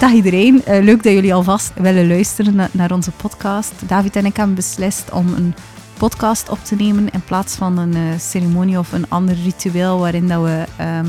[0.00, 3.72] Dag iedereen, Eh, leuk dat jullie alvast willen luisteren na- naar onze podcast.
[3.86, 5.54] David en ik hebben beslist om een
[5.98, 10.28] podcast op te nemen in plaats van een eh, ceremonie of een ander ritueel waarin
[10.28, 11.06] dat we ehm,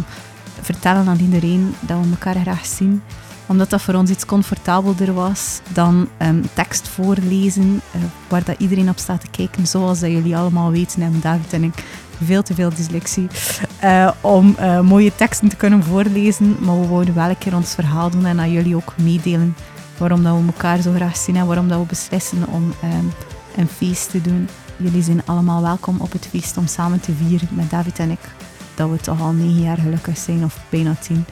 [0.61, 3.01] vertellen aan iedereen dat we elkaar graag zien.
[3.45, 8.89] Omdat dat voor ons iets comfortabelder was dan ehm, tekst voorlezen eh, waar dat iedereen
[8.89, 9.67] op staat te kijken.
[9.67, 11.83] Zoals dat jullie allemaal weten hebben David en ik
[12.23, 13.27] veel te veel dyslexie
[13.81, 16.55] eh, om eh, mooie teksten te kunnen voorlezen.
[16.59, 19.55] Maar we wouden wel een keer ons verhaal doen en aan jullie ook meedelen
[19.97, 23.05] waarom dat we elkaar zo graag zien en waarom dat we beslissen om ehm,
[23.55, 24.47] een feest te doen.
[24.77, 28.19] Jullie zijn allemaal welkom op het feest om samen te vieren met David en ik.
[28.75, 31.25] Dat we toch al negen jaar gelukkig zijn, of bijna tien.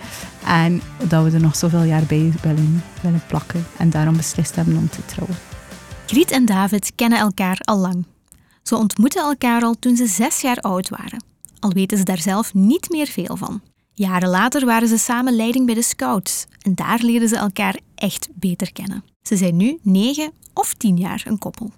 [0.45, 3.65] En dat we er nog zoveel jaar bij willen, willen plakken.
[3.77, 5.37] En daarom beslist hebben om te trouwen.
[6.05, 8.05] Griet en David kennen elkaar al lang.
[8.63, 11.23] Ze ontmoetten elkaar al toen ze zes jaar oud waren.
[11.59, 13.61] Al weten ze daar zelf niet meer veel van.
[13.93, 18.27] Jaren later waren ze samen leiding bij de Scouts en daar leerden ze elkaar echt
[18.33, 19.03] beter kennen.
[19.21, 21.71] Ze zijn nu negen of tien jaar een koppel.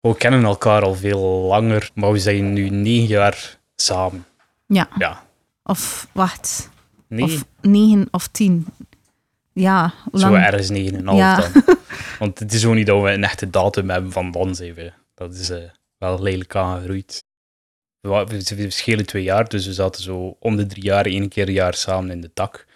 [0.00, 4.24] We kennen elkaar al veel langer, maar we zijn nu negen jaar samen.
[4.66, 5.24] Ja, Ja,
[5.62, 6.68] of wacht,
[7.08, 8.66] nee, of negen of tien.
[9.52, 10.44] Ja, hoe zo lang?
[10.44, 11.36] ergens negen en een half Ja.
[11.36, 11.76] dan.
[12.18, 14.94] Want het is ook niet dat we een echte datum hebben van dan even.
[15.14, 15.58] Dat is eh,
[15.98, 17.24] wel lelijk aangegroeid.
[18.00, 18.26] We,
[18.78, 21.74] we twee jaar, dus we zaten zo om de drie jaar, één keer een jaar
[21.74, 22.66] samen in de tak.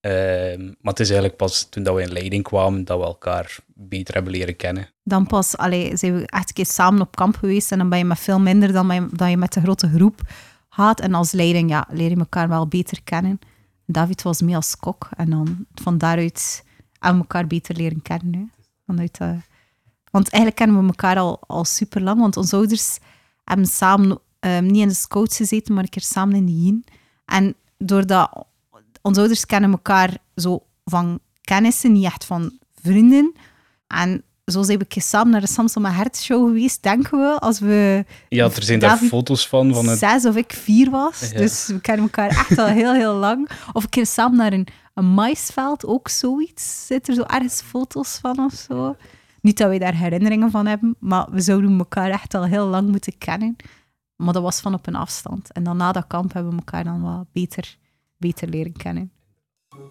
[0.00, 3.56] Ehm, maar het is eigenlijk pas toen dat we in leiding kwamen dat we elkaar
[3.66, 4.88] beter hebben leren kennen.
[5.04, 7.98] Dan pas allee, zijn we echt een keer samen op kamp geweest en dan ben
[7.98, 10.20] je met veel minder dan, met- dan je met de grote groep
[10.68, 11.00] gaat.
[11.00, 13.38] En als leiding ja, leer je elkaar wel beter kennen.
[13.86, 16.64] David was mee als kok en dan van daaruit
[17.00, 18.52] we elkaar beter leren kennen.
[18.86, 19.30] Vanuit, eh,
[20.10, 22.98] want eigenlijk kennen we elkaar al, al super lang, want onze ouders
[23.44, 26.84] hebben samen ehm, niet in de scouts gezeten, maar een keer samen in de Yin.
[27.24, 28.46] En doordat
[29.02, 33.32] onze ouders kennen elkaar zo van kennissen, niet echt van vrienden.
[33.86, 37.18] En zo zijn we een keer samen naar de Samson met Hert show geweest, denken
[37.18, 39.74] we, als we Ja, er zijn daar foto's van.
[39.74, 41.30] van het, zes of ik vier was.
[41.30, 41.38] Ja.
[41.38, 43.50] Dus we kennen elkaar echt al heel, heel lang.
[43.72, 46.86] Of een keer samen naar een, een maisveld, ook zoiets.
[46.86, 48.96] Zit er zo ergens foto's van of zo?
[49.40, 52.88] Niet dat wij daar herinneringen van hebben, maar we zouden elkaar echt al heel lang
[52.90, 53.56] moeten kennen.
[54.16, 55.52] Maar dat was van op een afstand.
[55.52, 57.76] En dan na dat kamp hebben we elkaar dan wat beter,
[58.16, 59.12] beter leren kennen.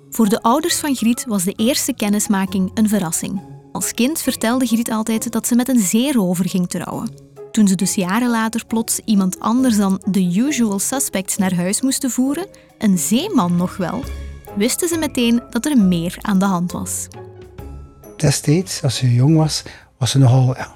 [0.09, 3.41] Voor de ouders van Griet was de eerste kennismaking een verrassing.
[3.71, 7.29] Als kind vertelde Griet altijd dat ze met een zeerover ging trouwen.
[7.51, 12.09] Toen ze dus jaren later plots iemand anders dan de usual suspects naar huis moesten
[12.09, 14.03] voeren, een zeeman nog wel,
[14.55, 17.07] wisten ze meteen dat er meer aan de hand was.
[18.17, 19.63] destijds, als ze jong was,
[19.97, 20.75] was ze nogal, ja,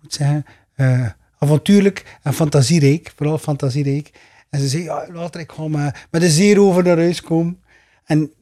[0.00, 1.06] moet zeggen, eh,
[1.38, 3.12] avontuurlijk en fantasierijk.
[3.16, 4.10] Vooral fantasierijk.
[4.50, 7.62] En ze zei, ja, later ik ga met, met een zeerover naar huis komen.
[8.04, 8.32] En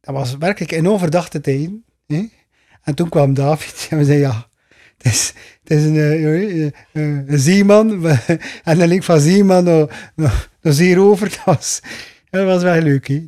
[0.00, 1.84] dat was werkelijk in onverdachte tijden.
[2.06, 2.28] Hè?
[2.82, 4.48] En toen kwam David en we zeiden, ja,
[4.96, 5.06] het
[5.70, 6.72] is, een, eh, eh, eh,
[7.26, 8.06] een zeeman.
[8.64, 11.28] en dan link van zeeman naar, naar, naar zeerover.
[11.44, 11.80] Dat was,
[12.30, 13.22] dat was wel leuk.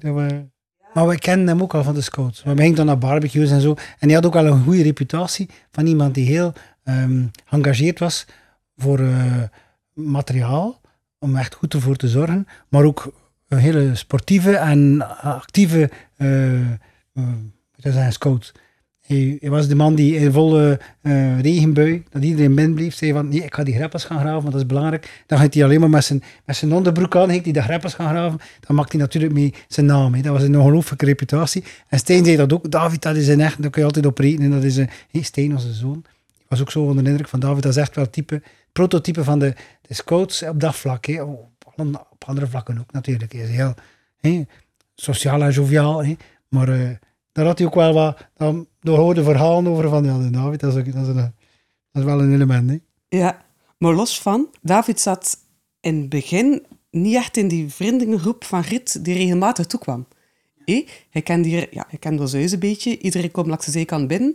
[0.94, 2.42] Maar we kenden hem ook al van de scouts.
[2.42, 3.74] We gingen dan naar barbecues en zo.
[3.98, 6.52] En hij had ook al een goede reputatie van iemand die heel
[7.44, 8.26] geëngageerd was
[8.78, 9.42] voor eh,
[9.92, 10.80] materiaal.
[11.18, 12.46] Om echt goed ervoor te zorgen.
[12.68, 13.12] Maar ook
[13.48, 16.60] een hele sportieve en actieve eh
[17.18, 18.52] eh, zijn, scout.
[19.06, 23.28] Hij, was de man die in volle eh, regenbui, dat iedereen binnen bleef, zei van
[23.28, 25.22] nee, ik ga die greppels gaan graven, want dat is belangrijk.
[25.26, 27.94] Dan gaat hij alleen maar met zijn, met zijn onderbroek aan, ging hij de greppels
[27.94, 28.38] gaan graven.
[28.60, 30.22] Dan maakt hij natuurlijk mee zijn naam.
[30.22, 31.64] Dat was een ongelooflijke reputatie.
[31.88, 32.70] En Stijn zei dat ook.
[32.70, 34.50] David, dat is een echt, daar kun je altijd op rekenen.
[34.50, 36.04] Dat is een, hey, Stijn, onze zoon.
[36.38, 37.62] Ik was ook zo onder de indruk van David.
[37.62, 38.42] Dat is echt wel het type,
[38.78, 39.54] prototype van de,
[39.88, 41.06] scouts op dat vlak.
[41.06, 41.64] Oh, Op,
[42.10, 43.32] op andere vlakken ook natuurlijk.
[43.32, 43.74] Hij is heel
[44.20, 44.44] hè,
[44.94, 46.04] sociaal en joviaal.
[46.48, 46.90] Maar eh,
[47.32, 48.28] daar had hij ook wel wat...
[48.36, 51.32] Dan, daar hoorde verhalen over van, ja, David, dat is, dat
[51.92, 52.80] dat wel een element.
[53.08, 53.44] Ja,
[53.78, 55.38] maar los van, David zat
[55.80, 60.06] in het begin niet echt in die vriendengroep van Griet die regelmatig toekwam.
[61.10, 64.08] Hij kende hier, ja, hij kende ons huis een beetje, iedereen kwam langs de zijkant
[64.08, 64.32] binnen.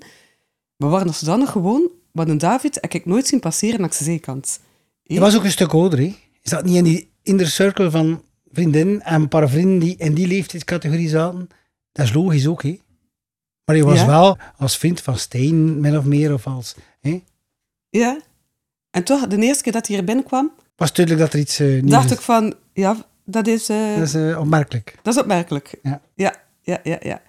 [0.75, 4.03] We waren als zodanig gewoon, want een David heb ik nooit zien passeren langs de
[4.03, 4.59] zijkant.
[5.03, 5.13] Hé?
[5.13, 5.99] Hij was ook een stuk ouder.
[5.99, 6.05] Hè.
[6.05, 10.13] Hij zat niet in die inner circle van vriendinnen en een paar vrienden die in
[10.13, 11.49] die leeftijdscategorie zaten.
[11.91, 12.79] Dat is logisch ook, hè.
[13.65, 14.05] Maar hij was Ja.
[14.05, 16.75] wel als vriend van Steen, min of meer, of als...
[17.01, 17.21] Hè.
[17.89, 18.19] Ja.
[18.91, 21.67] En toch, de eerste keer dat hij hier binnenkwam, was duidelijk dat er iets uh,
[21.81, 22.11] nieuws dacht is.
[22.11, 23.69] ik van, ja, dat is...
[23.69, 24.95] eh, Dat is eh, opmerkelijk.
[25.01, 25.75] Dat is opmerkelijk.
[25.83, 26.01] Ja.
[26.15, 27.21] Ja, ja, ja, ja.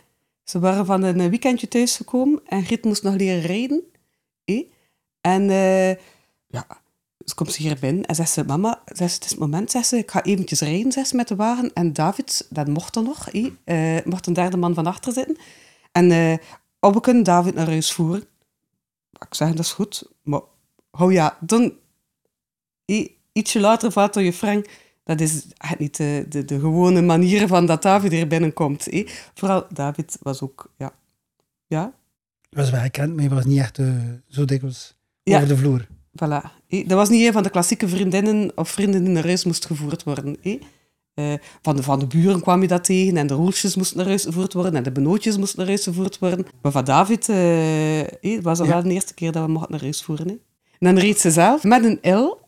[0.45, 3.83] Ze waren van een weekendje thuisgekomen en Griet moest nog leren rijden.
[4.45, 4.71] Hé.
[5.21, 5.91] En eh,
[6.47, 6.67] ja,
[7.25, 9.71] ze komt ze hier binnen en zegt ze, mama, zegt ze, het is het moment,
[9.71, 11.73] zegt ze, ik ga eventjes rijden, zegt ze, met de wagen.
[11.73, 15.37] En David, dat mocht er nog, hé, eh, mocht een derde man van achter zitten.
[15.93, 16.37] En eh
[16.85, 18.25] op we kunnen David naar huis voeren.
[19.13, 20.09] Ik zeg, dat is goed.
[20.23, 20.41] Maar
[20.91, 21.73] hou ja, dan...
[23.33, 24.83] Ietsje later valt je Frank...
[25.05, 25.47] Dat is
[25.79, 28.85] niet de, de, de gewone manier van dat David er binnenkomt.
[28.85, 29.07] hè.
[29.35, 30.73] Vooral David was ook...
[30.77, 30.95] Ja,
[31.67, 31.93] ja
[32.55, 33.87] was wel gekend, maar hij was niet echt eh,
[34.29, 35.37] zo dikwijls Ja.
[35.37, 35.87] over de vloer.
[36.11, 36.63] Voilà.
[36.69, 40.03] Dat was niet een van de klassieke vriendinnen of vrienden die naar huis moest gevoerd
[40.03, 40.37] worden.
[41.15, 44.07] Eh, van, de, van de buren kwam je dat tegen en de roeltjes moesten naar
[44.07, 46.47] huis gevoerd worden en de benootjes moesten naar huis gevoerd worden.
[46.63, 48.73] Maar van David eh, was dat Ja.
[48.73, 50.29] wel de eerste keer dat we mochten naar huis voeren.
[50.29, 50.41] En
[50.79, 52.43] dan reed ze zelf met een L.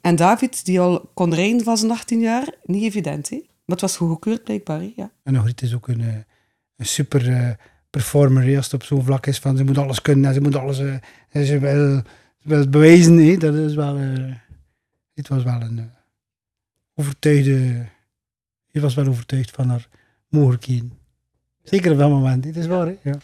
[0.00, 3.30] En David, die al kon rijden van zijn 18 jaar, niet evident.
[3.30, 4.82] Maar het was goed gekeurd blijkbaar.
[4.96, 5.10] Ja.
[5.22, 6.00] En Ogriet is ook een,
[6.76, 7.56] een super
[7.96, 10.56] performer als het op zo'n vlak is van ze moet alles kunnen en ze moet
[10.56, 10.78] alles...
[10.78, 10.94] eh,
[11.30, 12.02] en ze wil,
[12.38, 13.16] ze wil het bewijzen.
[13.18, 13.36] hè.
[13.36, 13.96] Dat is wel...
[13.96, 14.32] eh,
[15.14, 15.84] dit was wel een eh,
[16.94, 17.86] overtuigde...
[18.70, 19.88] Je was wel overtuigd van haar
[20.28, 20.92] mogelijkheden.
[21.62, 22.42] Zeker op dat moment.
[22.42, 22.96] Dit is waar, hè?
[23.02, 23.18] Ja.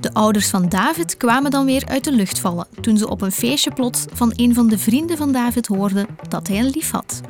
[0.00, 3.32] De ouders van David kwamen dan weer uit de lucht vallen toen ze op een
[3.32, 7.20] feestje plots van een van de vrienden van David hoorden dat hij een lief had.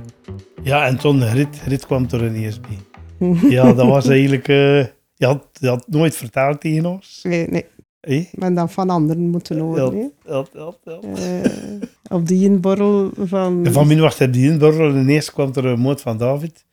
[0.63, 2.79] Ja, en toen Rit, Rit kwam er ineens bij.
[3.57, 4.49] Ja, dat was eigenlijk...
[4.49, 4.85] eh
[5.21, 7.21] je, had, je had nooit verteld tegen ons.
[7.23, 7.47] Nee,
[8.01, 8.29] nee.
[8.33, 10.13] Men dan van anderen moeten horen.
[10.27, 10.99] ja, ja, ja.
[11.15, 11.51] Eh,
[12.09, 13.67] op die inborrel van...
[13.67, 16.65] En van mij was hij die inborrel en ineens kwam er een moord van David.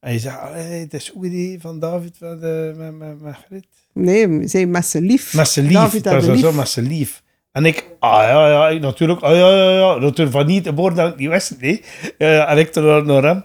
[0.00, 3.66] En je zei, het is ook die van David met, eh met, met, met Rit.
[3.92, 5.34] Nee, zij met zijn lief.
[5.34, 6.56] Met zijn lief, David dat was zo, lief.
[6.56, 7.22] met zijn lief.
[7.52, 10.74] En ik, ah ja, ja, ik natuurlijk, ah ja, ja, ja, natuurlijk van niet de
[10.74, 11.82] woord dat ik niet wist, nee.
[12.18, 13.44] Ja, en ik er naar hem,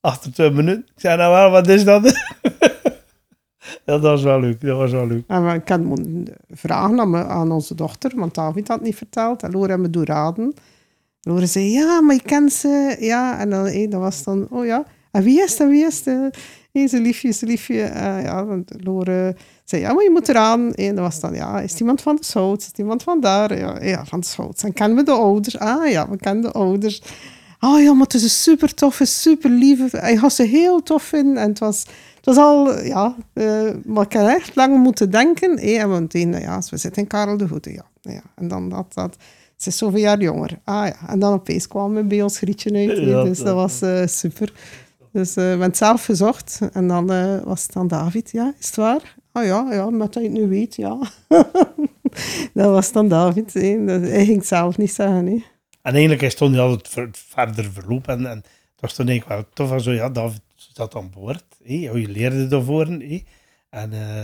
[0.00, 0.86] achter twee minuten.
[0.94, 2.02] Ik zei, nou wel, wat is dat?
[3.84, 5.24] dat was wel leuk, dat was wel leuk.
[5.26, 8.96] En we- ik had moeten vragen aan, me- aan onze dochter, want David had niet
[8.96, 9.42] verteld.
[9.42, 10.54] En Laura heeft me doen raden.
[11.20, 12.96] Laura zei, ja, maar je kent ze.
[13.00, 14.84] Ja, en dan, hé, dat was dan, oh ja.
[15.10, 16.36] En wie is dat, wie is dat?
[16.72, 17.82] Hé, zijn liefje, zijn liefje.
[17.82, 19.32] Eh, ja, want Laura
[19.64, 20.72] zei, ja, maar je moet eraan.
[20.74, 22.66] En dat was dan, ja, is iemand van de Schouts?
[22.66, 23.58] Is iemand van daar?
[23.58, 24.62] Ja, ja van de Schouts.
[24.62, 25.58] En kennen we de ouders?
[25.58, 27.02] Ah ja, we kennen de ouders.
[27.60, 29.88] Oh ja, maar het is een super toffe, super lieve.
[29.98, 31.36] Hij had ze heel tof vinden.
[31.36, 31.86] En het was,
[32.16, 35.58] het was al, ja, eh, maar ik heb echt lang moeten denken.
[35.58, 37.84] hé, en we meteen, ja, we zitten in Karel de Goede, ja.
[38.00, 38.22] ja.
[38.36, 39.16] En dan dat, dat,
[39.56, 40.58] ze is zoveel jaar jonger.
[40.64, 42.98] Ah ja, en dan opeens kwam we bij ons Grietje uit.
[42.98, 44.52] hé, dus dat- was eh, super.
[45.12, 46.58] Dus eh, we hebben het zelf gezocht.
[46.72, 47.06] En dan
[47.44, 49.16] was het dan David, ja, is het waar?
[49.32, 50.98] Ah ja, ja, met dat je het nu weet, ja.
[52.54, 53.52] dat was dan David.
[53.54, 53.84] hé.
[53.84, 55.42] Dat, hij ging het zelf niet zeggen, hè.
[55.82, 58.42] En eigenlijk is toen al het ver- verder verloop en, en
[58.80, 59.68] was toen eigenlijk wel tof.
[59.68, 61.44] van Zo, ja, David zat aan boord.
[61.64, 61.74] hé.
[61.74, 62.86] Je leerde daarvoor.
[62.86, 64.20] En, eh,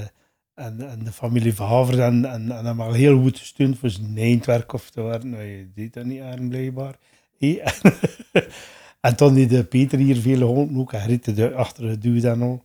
[0.55, 4.17] en, en de familie Verhavers en, en, en hem al heel goed gesteund voor zijn
[4.19, 5.31] eindwerk of te worden.
[5.31, 6.99] Nou, je deed dat niet aan, blijkbaar.
[9.01, 10.93] en toen die de Peter hier veel geholpen ook.
[10.93, 12.63] En Riet achter de duw en al.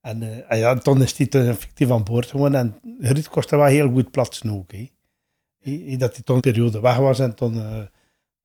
[0.00, 2.54] En, eh, en ja, toen is hij toen effectief aan boord gewoon.
[2.54, 4.72] En Riet kostte wel heel goed plaats ook.
[4.72, 7.54] hé, Dat hij toen een periode weg was en toen...
[7.60, 7.78] eh,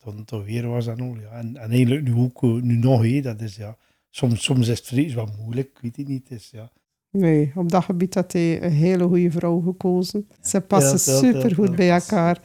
[0.04, 1.16] toen, toen weer was en al.
[1.22, 1.30] Ja.
[1.32, 3.78] En, en eigenlijk nu ook, eh, nu nog, hé, dat is ja.
[4.10, 6.32] Soms, soms is het vrees wat moeilijk, ik weet het niet.
[6.32, 6.72] Is, ja.
[7.12, 10.28] Nee, op dat gebied had hij een hele goede vrouw gekozen.
[10.42, 12.42] Ze passen Ja, ja, ja, supergoed bij elkaar.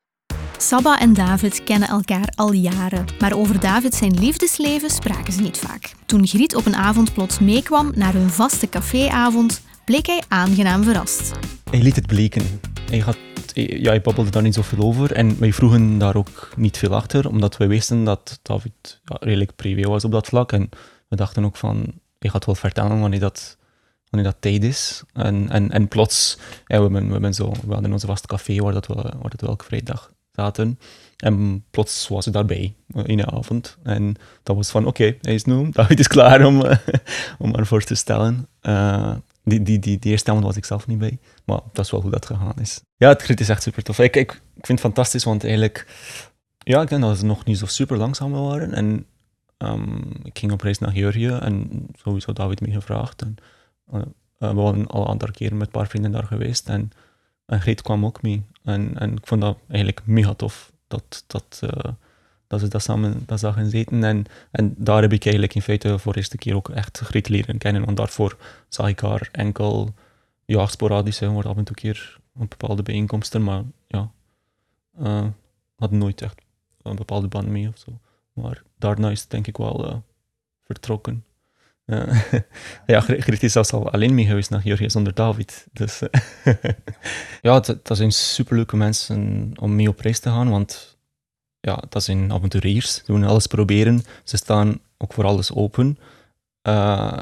[0.59, 5.59] Sabba en David kennen elkaar al jaren, maar over David zijn liefdesleven spraken ze niet
[5.59, 5.93] vaak.
[6.07, 11.33] Toen Griet op een avond plots meekwam naar hun vaste caféavond, bleek hij aangenaam verrast.
[11.71, 12.43] Hij liet het bleken.
[12.91, 13.17] Hij, had,
[13.55, 17.29] ja, hij babbelde daar niet zoveel over en wij vroegen daar ook niet veel achter,
[17.29, 20.53] omdat wij wisten dat David ja, redelijk privé was op dat vlak.
[20.53, 20.69] En
[21.09, 23.59] we dachten ook van, hij gaat wel vertellen wanneer dat,
[24.11, 25.03] wanneer dat tijd is.
[25.13, 28.87] En, en, en plots, we, hebben, we, zo, we hadden onze vaste café waar, dat
[28.87, 30.79] we, waar dat we elke vrijdag zaten.
[31.17, 33.77] En plots was hij daarbij, eh, in de avond.
[33.83, 36.63] En dat was van, oké, hij is nu, David is klaar om,
[37.39, 38.49] om haar voor te stellen.
[38.61, 41.19] Eh, die, die, die, die eerste avond was ik zelf niet bij.
[41.45, 42.81] Maar dat is wel hoe dat gegaan is.
[42.97, 43.99] Ja, het grid is echt super tof.
[43.99, 45.87] Ik, ik, ik vind het fantastisch, want eigenlijk...
[46.59, 48.73] Ja, ik denk dat ze nog niet zo super langzaam waren.
[48.73, 49.07] En
[49.57, 53.23] ehm, ik ging op reis naar Georgië en sowieso David me gevraagd.
[53.23, 53.37] En,
[53.91, 54.01] eh,
[54.39, 56.69] eh, we waren al een aantal keren met een paar vrienden daar geweest.
[56.69, 56.91] En,
[57.47, 58.43] en Greet kwam ook mee.
[58.63, 61.93] En, en ik vond dat eigenlijk mega tof dat, dat, eh,
[62.55, 64.05] dat ze dat samen dat zagen zitten.
[64.05, 67.29] En, en daar heb ik eigenlijk in feite voor de eerste keer ook echt Greet
[67.29, 67.85] leren kennen.
[67.85, 68.37] Want daarvoor
[68.69, 69.95] zag ik haar enkel
[70.45, 74.11] ja, sporadisch, hè, maar af en toe keer op bepaalde bijeenkomsten, maar ja,
[74.99, 75.27] eh
[75.77, 76.43] had nooit echt
[76.83, 77.99] een bepaalde band mee of zo.
[78.33, 79.97] Maar daarna is het denk ik wel eh,
[80.65, 81.25] vertrokken.
[81.85, 82.23] Eh,
[82.87, 85.67] ja, Griet is zelfs al alleen mee geweest naar Georgië zonder David.
[85.73, 86.03] Dus
[87.43, 90.94] ja, dat zijn superleuke mensen om mee op reis te gaan, want
[91.65, 92.95] ja, dat zijn avonturiers.
[92.95, 94.03] Ze willen alles proberen.
[94.25, 95.99] Ze staan ook voor alles open.
[96.63, 97.21] Eh,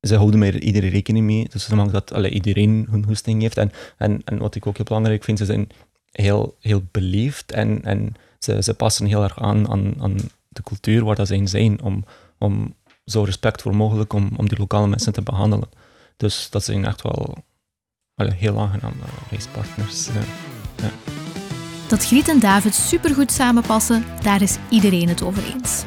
[0.00, 1.48] ze houden met iedereen rekening mee.
[1.48, 3.56] Dus ze maken dat allee, iedereen hun goesting heeft.
[3.56, 5.68] En, en, en wat ik ook heel belangrijk vind, ze zijn
[6.10, 10.16] heel, heel beleefd en, en ze, ze passen heel erg aan, aan, aan
[10.48, 12.04] de cultuur waar dat zij zijn, om,
[12.38, 15.68] om zo respectvol mogelijk om, om die lokale mensen te behandelen.
[16.16, 17.44] Dus dat zijn echt wel
[18.14, 20.06] allee, heel aangename reispartners.
[20.76, 21.15] Ja.
[21.88, 25.84] Dat Griet en David supergoed samenpassen, daar is iedereen het over eens.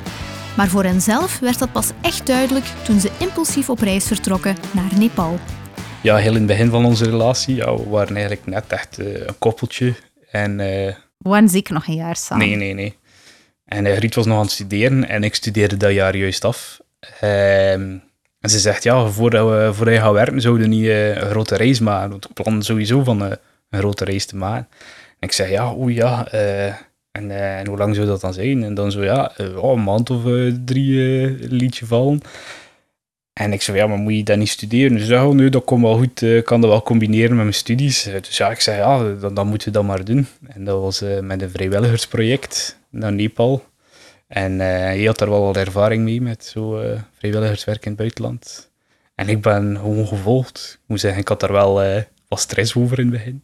[0.58, 4.92] Maar voor henzelf werd dat pas echt duidelijk toen ze impulsief op reis vertrokken naar
[5.00, 5.40] Nepal.
[6.02, 9.14] Ja, heel in het begin van onze relatie, ja, we waren eigenlijk net echt eh,
[9.28, 9.94] een koppeltje.
[10.32, 12.48] En, eh, We waren zeker nog een jaar samen.
[12.48, 12.98] nee, nee, nee.
[13.66, 16.80] En eh, Griet was nog aan het studeren en ik studeerde dat jaar juist af.
[17.20, 17.98] Ehm,
[18.40, 21.30] en ze zegt, ja, voordat, we, voordat je gaat werken, zouden we niet eh, een
[21.30, 22.10] grote reis maken.
[22.10, 23.32] Want ik plan sowieso van eh,
[23.70, 24.68] een grote reis te maken.
[25.20, 26.68] En ik zeg, ja, oeh ja, eh,
[27.12, 28.64] en, eh, hoe lang zou dat dan zijn?
[28.64, 32.22] En dan zo, ja, eh, oh, een maand of eh, drie eh, liedje vallen.
[33.34, 34.98] En ik zei, ja, maar moet je dat niet studeren?
[34.98, 37.54] Dus ja, nu, dat komt wel goed, eh, ik kan dat wel combineren met mijn
[37.54, 38.06] studies.
[38.06, 40.28] Eh, Dus ja, ik zei, ja, dan, dan moeten we dat maar doen.
[40.48, 43.64] En dat was eh, met een vrijwilligersproject naar Nepal.
[44.28, 48.00] En eh je had daar wel wat ervaring mee met zo eh, vrijwilligerswerk in het
[48.00, 48.72] buitenland.
[49.16, 50.80] En ik ben gewoon gevolgd.
[50.82, 53.44] Ik moet zeggen, ik had daar wel eh, wat stress over in het begin.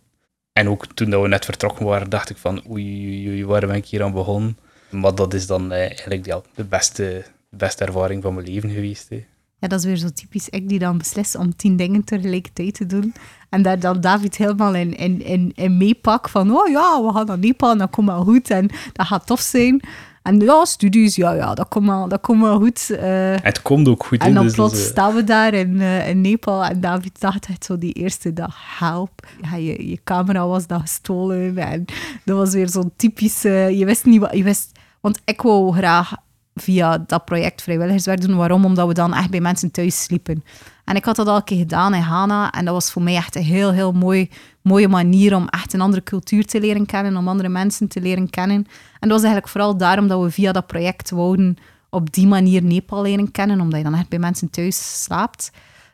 [0.59, 3.85] En ook toen we net vertrokken waren, dacht ik van oei, oei, waar ben ik
[3.85, 4.57] hier aan begonnen?
[4.89, 9.09] Maar dat is dan eh, eigenlijk ja, de, beste, beste ervaring van mijn leven geweest.
[9.09, 9.25] Hè.
[9.59, 12.85] Ja, dat is weer zo typisch ik die dan beslist om tien dingen tegelijkertijd te
[12.85, 13.13] doen.
[13.49, 17.25] En daar dan David helemaal in, in, in, in meepak van, oh ja, we gaan
[17.25, 19.81] naar Nepal dat komt wel goed en dat gaat tof zijn.
[20.25, 22.89] En ja, studies, ja, ja, dat komt wel, dat komt wel goed.
[22.89, 23.35] eh.
[23.41, 24.21] Het komt ook goed.
[24.21, 27.45] en dan dus plots eh, staan we daar in, eh, in Nepal en David dacht
[27.47, 29.27] echt zo die eerste dag, help.
[29.41, 31.85] Ja, je, je camera was dan gestolen en
[32.23, 36.13] dat was weer zo'n typische, je wist niet wat, je wist, want ik wou graag
[36.55, 38.35] via dat project vrijwilligerswerk doen.
[38.35, 38.65] Waarom?
[38.65, 40.43] Omdat we dan echt bij mensen thuis sliepen.
[40.85, 43.15] En ik had dat al een keer gedaan in Ghana en dat was voor mij
[43.15, 44.29] echt een heel, heel mooi,
[44.65, 48.29] mooie manier om echt een andere cultuur te leren kennen, om andere mensen te leren
[48.29, 48.57] kennen.
[48.99, 51.57] En dat was eigenlijk vooral daarom dat we via dat project wouden
[51.89, 55.51] op die manier Nepal leren kennen, omdat je dan echt bij mensen thuis slaapt.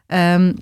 [0.07, 0.53] Ehm,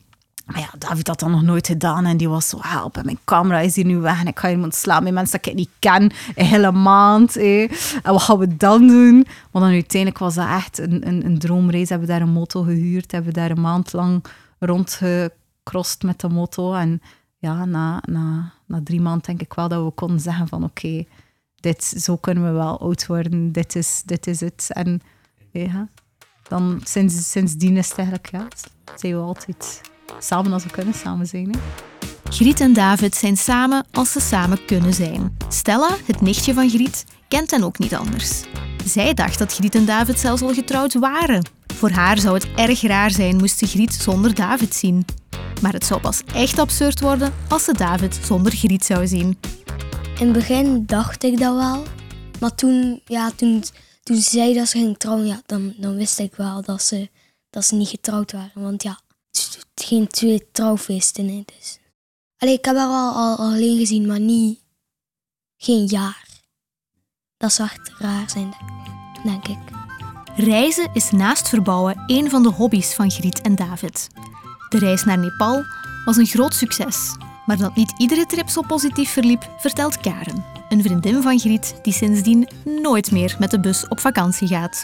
[0.46, 3.60] maar ja, David had dat nog nooit gedaan en die was zo, help, mijn camera
[3.60, 6.12] is hier nu weg en ik ga moeten slapen met mensen dat ik niet ken,
[6.36, 7.36] een hele maand.
[7.38, 7.62] eh.
[8.04, 9.26] En wat gaan we dan doen?
[9.52, 11.90] Want dan uiteindelijk was dat echt een, een, een droomreis.
[11.90, 14.24] Hebben we daar een moto gehuurd, hebben we daar een maand lang
[14.60, 16.74] rondgecrossed met de moto.
[16.74, 17.02] En
[17.40, 21.06] ja, na, na, na drie maanden denk ik wel dat we konden zeggen van oké,
[21.56, 24.70] dit, zo kunnen we wel oud worden, dit is, dit is het.
[24.74, 25.02] En
[25.52, 25.88] ja,
[26.48, 28.48] dan sinds, sindsdien is eigenlijk, ja,
[28.96, 29.82] zijn we altijd
[30.20, 31.52] samen als we kunnen samen zijn.
[32.24, 35.38] Griet en David zijn samen als ze samen kunnen zijn.
[35.48, 38.44] Stella, het nichtje van Griet, kent hen ook niet anders.
[38.86, 41.59] Zij dacht dat Griet en David zelfs al getrouwd waren.
[41.80, 45.06] Voor haar zou het erg raar zijn moest ze Griet zonder David zien.
[45.62, 49.38] Maar het zou pas echt absurd worden als ze David zonder Griet zou zien.
[50.20, 51.84] In het begin dacht ik dat wel.
[52.40, 53.64] Maar toen, ja, toen,
[54.04, 57.10] toen ze zei dat ze ging trouwen, ja, dan, dan wist ik wel dat ze,
[57.50, 58.62] dat ze niet getrouwd waren.
[58.62, 59.00] Want ja,
[59.32, 61.28] het geen twee trouwfeesten.
[61.28, 61.80] Hè, dus.
[62.50, 64.60] Ik heb haar al, al, al alleen gezien, maar niet...
[65.58, 66.28] Geen jaar.
[67.38, 68.54] Dat zou echt raar zijn,
[69.24, 69.79] denk ik.
[70.40, 74.08] Reizen is naast verbouwen een van de hobby's van Griet en David.
[74.70, 75.64] De reis naar Nepal
[76.06, 77.16] was een groot succes.
[77.46, 81.94] Maar dat niet iedere trip zo positief verliep, vertelt Karen, een vriendin van Griet die
[81.94, 82.48] sindsdien
[82.82, 84.84] nooit meer met de bus op vakantie gaat.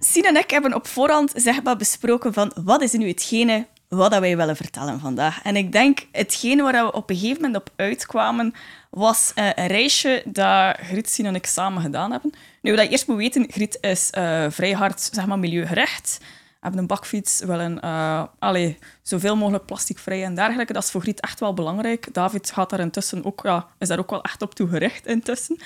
[0.00, 4.18] Sien en ik hebben op voorhand zeg maar besproken van wat is nu hetgene wat
[4.18, 5.42] wij willen vertellen vandaag.
[5.42, 8.54] En ik denk, hetgene waar we op een gegeven moment op uitkwamen,
[8.90, 12.32] was eh, een reisje dat Griet, Sien en ik samen gedaan hebben.
[12.62, 16.18] Nu, wat je eerst moet weten, Griet is eh, vrij hard zeg maar, milieugerecht.
[16.20, 20.72] We hebben een bakfiets, willen uh, allee, zoveel mogelijk plasticvrij en dergelijke.
[20.72, 22.14] Dat is voor Griet echt wel belangrijk.
[22.14, 25.58] David gaat daar intussen ook, ja, is daar ook wel echt op toe gericht intussen.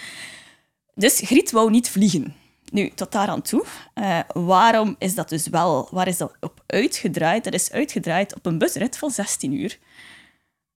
[0.94, 2.34] Dus Griet wou niet vliegen.
[2.72, 3.64] Nu, tot daar aan toe.
[4.32, 5.88] Waarom is dat dus wel...
[5.90, 7.44] Waar is dat op uitgedraaid?
[7.44, 9.78] Dat is uitgedraaid op een busrit van 16 uur.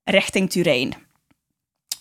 [0.05, 1.08] Richting Turijn.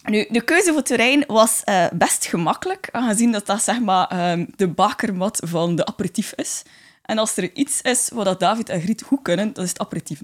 [0.09, 4.47] Nu, de keuze voor Turijn was uh, best gemakkelijk, aangezien dat dat zeg maar, um,
[4.55, 6.63] de bakermat van de aperitief is.
[7.01, 10.21] En als er iets is wat David en Griet goed kunnen, dat is het aperitief.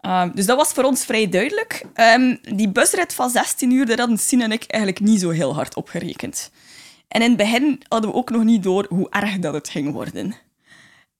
[0.00, 1.84] Um, dus dat was voor ons vrij duidelijk.
[1.94, 5.54] Um, die busrit van 16 uur, daar hadden Sien en ik eigenlijk niet zo heel
[5.54, 6.50] hard op gerekend.
[7.08, 9.92] En in het begin hadden we ook nog niet door hoe erg dat het ging
[9.92, 10.34] worden.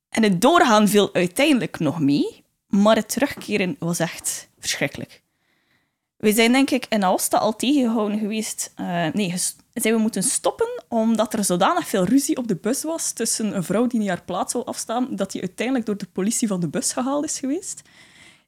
[0.09, 5.23] En het doorgaan viel uiteindelijk nog mee, maar het terugkeren was echt verschrikkelijk.
[6.19, 8.73] We zijn denk ik in Alsta al tegengehouden geweest.
[8.81, 9.35] Uh, nee,
[9.73, 13.65] zijn we moeten stoppen omdat er zodanig veel ruzie op de bus was tussen een
[13.65, 16.69] vrouw die niet haar plaats zou afstaan, dat die uiteindelijk door de politie van de
[16.69, 17.83] bus gehaald is geweest.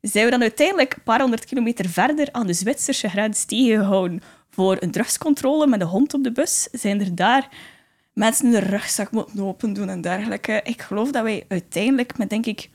[0.01, 4.77] Zijn we dan uiteindelijk een paar honderd kilometer verder aan de Zwitserse grens tegengehouden voor
[4.81, 6.69] een drugscontrole met een hond op de bus?
[6.73, 7.49] Zijn er daar
[8.13, 10.61] mensen de rugzak moeten open doen en dergelijke?
[10.65, 12.71] Ik geloof dat wij uiteindelijk met, denk ik,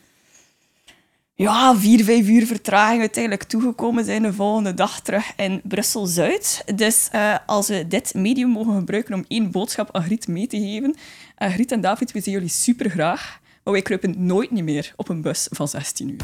[1.37, 6.63] ja, vier, vijf uur vertraging uiteindelijk toegekomen zijn de volgende dag terug in Brussel-Zuid.
[6.75, 10.57] Dus uh, als we dit medium mogen gebruiken om één boodschap aan Griet mee te
[10.57, 10.95] geven.
[11.37, 14.93] Uh, Griet en David, we zien jullie super graag, maar wij kruipen nooit niet meer
[14.95, 16.19] op een bus van 16 uur.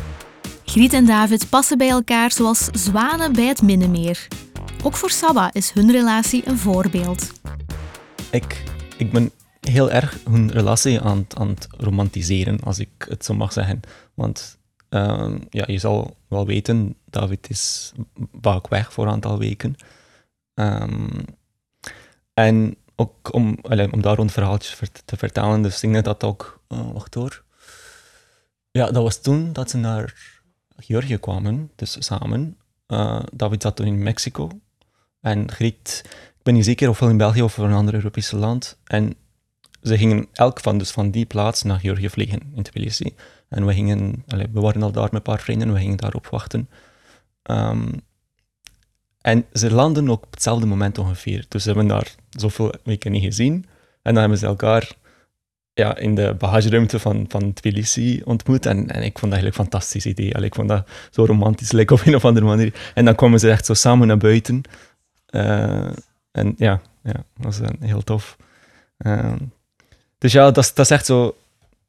[0.66, 4.28] Griet en David passen bij elkaar zoals zwanen bij het Minnemeer.
[4.84, 7.32] Ook voor Saba is hun relatie een voorbeeld.
[8.32, 8.64] Ik,
[8.98, 13.54] ik ben heel erg hun relatie aan, aan het romantiseren, als ik het zo mag
[13.54, 13.80] zeggen.
[14.14, 14.60] Want
[14.94, 17.92] uh, ja, je zal wel weten, David is
[18.42, 19.76] vaak weg voor een aantal weken.
[20.54, 21.10] Um,
[22.34, 23.58] en ook om,
[23.92, 27.44] om daar rond verhaaltjes te vertellen, dus ik dat ook, uh, wacht hoor.
[28.72, 30.40] Ja, dat was toen dat ze naar
[30.78, 32.58] Georgië kwamen, dus samen.
[32.88, 34.50] Uh, David zat toen in Mexico.
[35.20, 36.02] En Griet,
[36.38, 38.78] ik ben niet zeker of wel in België of een ander Europese land.
[38.84, 39.16] En
[39.82, 43.16] ze gingen elk van, dus van die plaats naar Georgië vliegen, in Tbilisi.
[43.50, 46.70] En we, gingen, we waren al daar met een paar vrienden, we gingen daarop wachten.
[47.44, 48.02] Um,
[49.22, 51.46] en ze landen ook op hetzelfde moment ongeveer.
[51.48, 53.54] Dus ze hebben daar zoveel weken niet gezien.
[54.02, 54.92] En dan hebben ze elkaar
[55.74, 58.66] ja, in de bagageruimte van, van Tbilisi ontmoet.
[58.66, 60.36] En, en ik vond dat eigenlijk een fantastisch idee.
[60.36, 62.92] Allee, ik vond dat zo romantisch, like, op een of andere manier.
[62.94, 64.62] En dan kwamen ze echt zo samen naar buiten.
[65.30, 65.92] Uh,
[66.32, 68.38] en ja, ja, dat was uh, heel tof.
[68.98, 69.34] Uh,
[70.22, 71.36] dus ja, dat, dat is echt zo,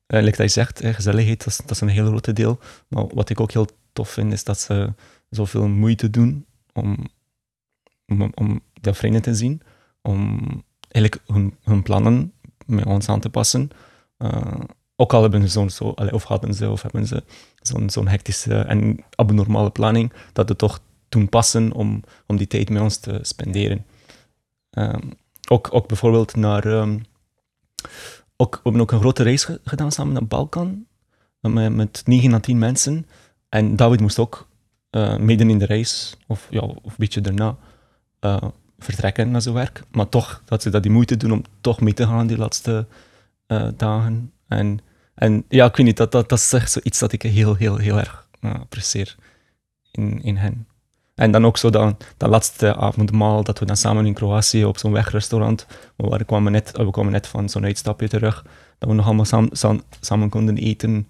[0.07, 2.59] uh, like dat je zegt, gezelligheid, dat is, dat een heel grote deel.
[2.89, 4.93] Maar wat ik ook heel tof vind, is dat ze
[5.31, 7.09] zoveel moeite doen om,
[8.07, 9.63] om, om de vrienden te zien.
[10.03, 10.41] Om
[10.89, 12.33] eigenlijk hun, hun plannen
[12.67, 13.71] met ons aan te passen.
[14.19, 14.61] Uh,
[14.97, 17.23] ook al hebben ze zo'n, zo, of hadden ze, of hebben ze
[17.61, 22.71] zo'n zo'n hectische en abnormale planning, dat het toch doen passen om, om die tijd
[22.71, 23.85] met ons te spenderen.
[24.71, 25.13] Um,
[25.49, 26.65] ook, ook bijvoorbeeld naar...
[26.65, 27.05] Um,
[28.43, 30.87] ook, we hebben ook een grote reis gedaan samen naar Balkan,
[31.41, 33.07] met, met 9 à 10 mensen.
[33.49, 34.49] En David moest ook
[34.91, 37.57] uh, midden in de reis, of, ja, of een beetje daarna,
[38.21, 38.43] uh,
[38.79, 39.83] vertrekken naar zijn werk.
[39.91, 42.87] Maar toch, dat ze dat die moeite doen om toch mee te gaan die laatste
[43.49, 44.33] uh, dagen.
[44.49, 44.81] En,
[45.15, 47.77] en ja, ik weet niet, dat, dat, dat is echt zoiets dat ik heel, heel,
[47.77, 49.17] heel erg apprecieer
[49.91, 50.67] in, in hen.
[51.23, 54.79] En dan ook zo dan, dat laatste avondmaal dat we dan samen in Kroatië op
[54.79, 58.45] zo'n wegrestaurant, waar we kwamen net, we kwamen net van zo'n uitstapje terug,
[58.79, 59.51] dat we nog allemaal
[60.01, 61.09] samen, konden eten.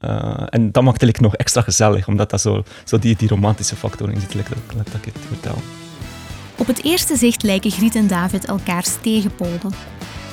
[0.00, 3.76] Uh, en dat maakt het nog extra gezellig, omdat dat zo, zo die, die romantische
[3.76, 5.56] factor in zit, dat, dat ik het vertel.
[6.56, 9.72] Op het eerste zicht lijken Griet en David elkaars tegenpolen.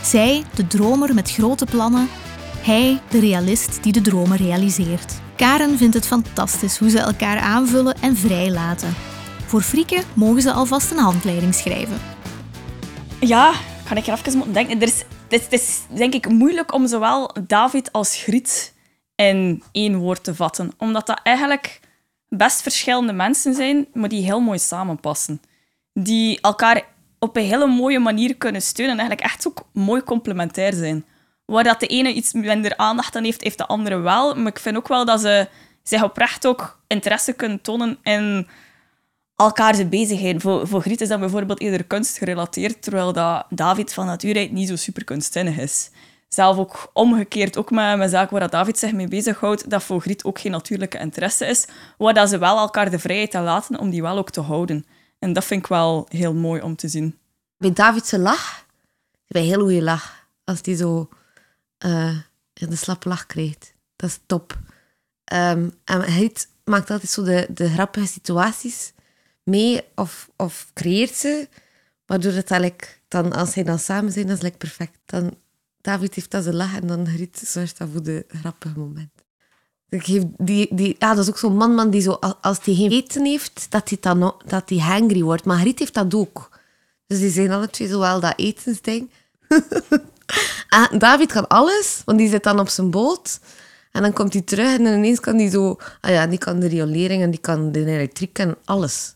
[0.03, 2.07] Zij, de dromer met grote plannen,
[2.57, 5.21] hij, de realist die de dromen realiseert.
[5.41, 8.93] Karen vindt het fantastisch hoe ze elkaar aanvullen en vrijlaten.
[9.45, 11.97] Voor Frieke mogen ze alvast een handleiding schrijven.
[13.19, 13.53] Ja,
[13.87, 14.81] kan ik er even moeten denken.
[14.81, 18.73] Er is, het is denk ik moeilijk om zowel David als Griet
[19.15, 20.71] in één woord te vatten.
[20.77, 21.79] Omdat dat eigenlijk
[22.29, 25.41] best verschillende mensen zijn, maar die heel mooi samenpassen
[25.93, 26.83] die elkaar
[27.19, 31.05] op een hele mooie manier kunnen steunen en eigenlijk echt ook mooi complementair zijn.
[31.51, 34.35] Waar dat de ene iets minder aandacht aan heeft, heeft de andere wel.
[34.35, 35.47] Maar ik vind ook wel dat ze
[35.83, 38.47] zich oprecht ook interesse kunnen tonen in
[39.35, 40.41] elkaar bezigheden.
[40.41, 44.67] Voor, voor Griet is dat bijvoorbeeld eerder kunst gerelateerd, terwijl dat David van nature niet
[44.67, 45.89] zo super kunstzinnig is.
[46.27, 50.23] Zelf ook omgekeerd, ook met, met zaken waar David zich mee bezighoudt, dat voor Griet
[50.23, 54.01] ook geen natuurlijke interesse is, waar dat ze wel elkaar de vrijheid laten om die
[54.01, 54.85] wel ook te houden.
[55.19, 57.17] En dat vind ik wel heel mooi om te zien.
[57.57, 58.65] Bij Davidse lach,
[59.27, 60.27] bij heel goede lach.
[60.43, 61.09] Als hij zo
[61.85, 62.17] uh,
[62.53, 63.73] de slappe lach krijgt.
[63.95, 64.59] Dat is top.
[65.33, 68.93] Um, en hij maakt altijd zo de, de grappige situaties
[69.43, 71.47] mee of, of creëert ze.
[72.05, 74.97] Waardoor het eigenlijk dan, als hij dan samen zijn, dat is perfect.
[75.05, 75.37] Dan,
[75.81, 79.11] David heeft dat zijn lach en dan Griet zorgt dat voor de grappige moment.
[79.87, 83.25] Die, die, ja, dat is ook zo'n man, man die zo, als hij geen eten
[83.25, 85.45] heeft, dat hij, dan, dat hangry wordt.
[85.45, 86.59] Maar Griet heeft dat ook.
[87.07, 89.09] Dus die zijn alle twee zowel dat etensding.
[90.69, 93.39] ah, David kan alles, want die zit dan op zijn boot.
[93.91, 95.77] En dan komt hij terug en ineens kan hij zo...
[96.01, 99.15] Ah ja, die kan de riolering en die kan de elektriek en alles.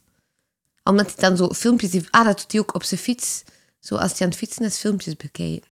[0.83, 2.11] Omdat hij dan zo filmpjes heeft...
[2.11, 3.43] Ah, dat doet hij ook op zijn fiets.
[3.79, 5.69] Zo als hij aan het fietsen is, filmpjes bekijken.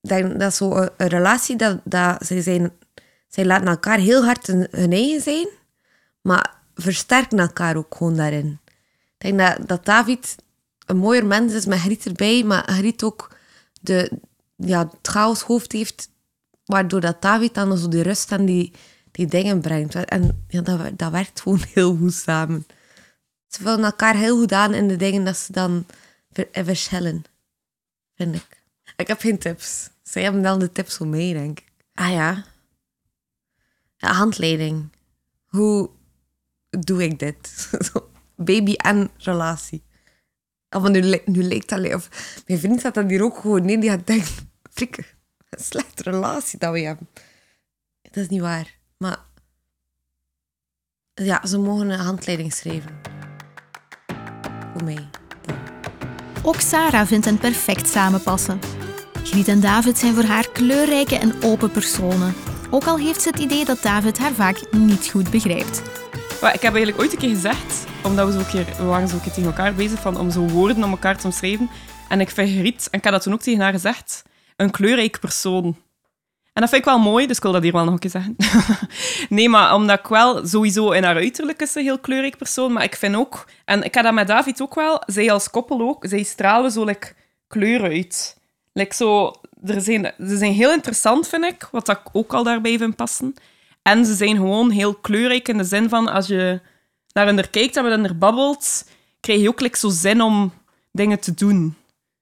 [0.00, 2.72] Dat, dat is zo een, relatie dat, dat ze zijn
[3.28, 5.48] zij laten elkaar heel hard hun, eigen zijn,
[6.22, 8.58] maar versterken elkaar ook gewoon daarin.
[9.18, 10.36] Ik denk dat, dat David
[10.86, 13.36] een mooier mens is met Griet erbij, maar Griet ook
[13.80, 14.10] de,
[14.56, 16.10] ja, het chaoshoofd heeft,
[16.64, 18.72] waardoor dat David dan zo die rust en die,
[19.10, 19.94] die dingen brengt.
[19.94, 22.66] En ja, dat, dat werkt gewoon heel goed samen.
[23.46, 25.86] Ze vullen elkaar heel goed aan in de dingen dat ze dan
[26.30, 27.24] ver- verschillen,
[28.14, 28.62] vind ik.
[28.96, 29.90] Ik heb geen tips.
[30.02, 31.72] Zij hebben dan de tips voor mij, denk ik.
[31.94, 32.44] Ah ja.
[33.96, 34.90] ja handleiding.
[35.46, 35.90] Hoe
[36.70, 37.70] doe ik dit?
[38.36, 39.84] Baby en relatie.
[40.68, 41.94] Maar nu, nu lijkt dat...
[41.94, 42.08] Of,
[42.46, 44.34] mijn vriend zat dat hier ook gewoon nee, die gaat denken...
[44.72, 45.04] Frikke,
[45.50, 47.08] een slechte relatie dat we hebben.
[48.02, 48.78] Dat is niet waar.
[48.96, 49.18] Maar...
[51.14, 53.00] Ja, ze mogen een handleiding schrijven.
[54.72, 55.08] Voor mij.
[56.42, 58.60] Ook Sarah vindt hen perfect samenpassen.
[59.24, 62.34] Griet en David zijn voor haar kleurrijke en open personen.
[62.70, 65.82] Ook al heeft ze het idee dat David haar vaak niet goed begrijpt.
[66.40, 69.08] Maar ik heb eigenlijk ooit een keer gezegd, omdat we, zo een keer, we waren
[69.08, 71.70] zo keer tegen elkaar bezig van, om zo woorden om elkaar te omschrijven.
[72.08, 74.22] En ik vind Griet, en ik had dat toen ook tegen haar gezegd,
[74.56, 75.64] een kleurrijk persoon.
[76.52, 78.10] En dat vind ik wel mooi, dus ik wil dat hier wel nog een keer
[78.10, 78.36] zeggen.
[79.36, 82.84] nee, maar omdat ik wel sowieso in haar uiterlijk is een heel kleurrijk persoon, maar
[82.84, 86.04] ik vind ook, en ik had dat met David ook wel, zij als koppel ook,
[86.08, 87.12] zij stralen zo like,
[87.48, 88.36] kleur uit.
[88.90, 93.34] Zo, zijn, ze zijn heel interessant, vind ik, wat ik ook al daarbij vind passen.
[93.82, 96.60] En ze zijn gewoon heel kleurrijk in de zin van, als je
[97.16, 98.88] naar hen kijkt en met er babbelt,
[99.20, 100.52] krijg je ook like, zo zin om
[100.92, 101.76] dingen te doen.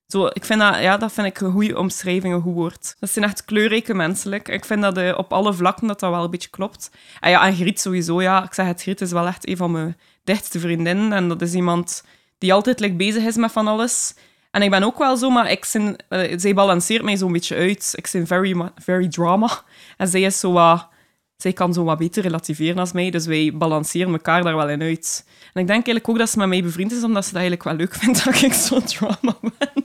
[0.07, 2.97] Zo, ik vind dat, ja, dat vind ik een goede omschrijving, een goed woord.
[3.01, 4.49] Dat zijn echt kleurrijke menselijk.
[4.49, 6.91] Ik vind dat eh, op alle vlakken dat dat wel een beetje klopt.
[7.21, 8.45] En ja, en Griet sowieso, ja.
[8.45, 11.13] Ik zeg het, Griet is wel echt een van mijn dichtste vriendinnen.
[11.13, 12.05] En dat is iemand
[12.39, 14.15] die altijd like, bezig is met van alles.
[14.51, 17.57] En ik ben ook wel zo, maar ik zijn, eh, zij balanceert mij zo'n beetje
[17.57, 17.93] uit.
[17.97, 19.63] Ik ben very, very drama.
[19.97, 20.93] En zij is zo wat...
[21.37, 24.83] Zij kan zo wat beter relativeren als mij, dus wij balanceren elkaar daar wel in
[24.83, 25.25] uit.
[25.27, 27.69] En ik denk eigenlijk ook dat ze met mij bevriend is, omdat ze dat eigenlijk
[27.69, 29.85] wel leuk vindt dat ik zo drama ben.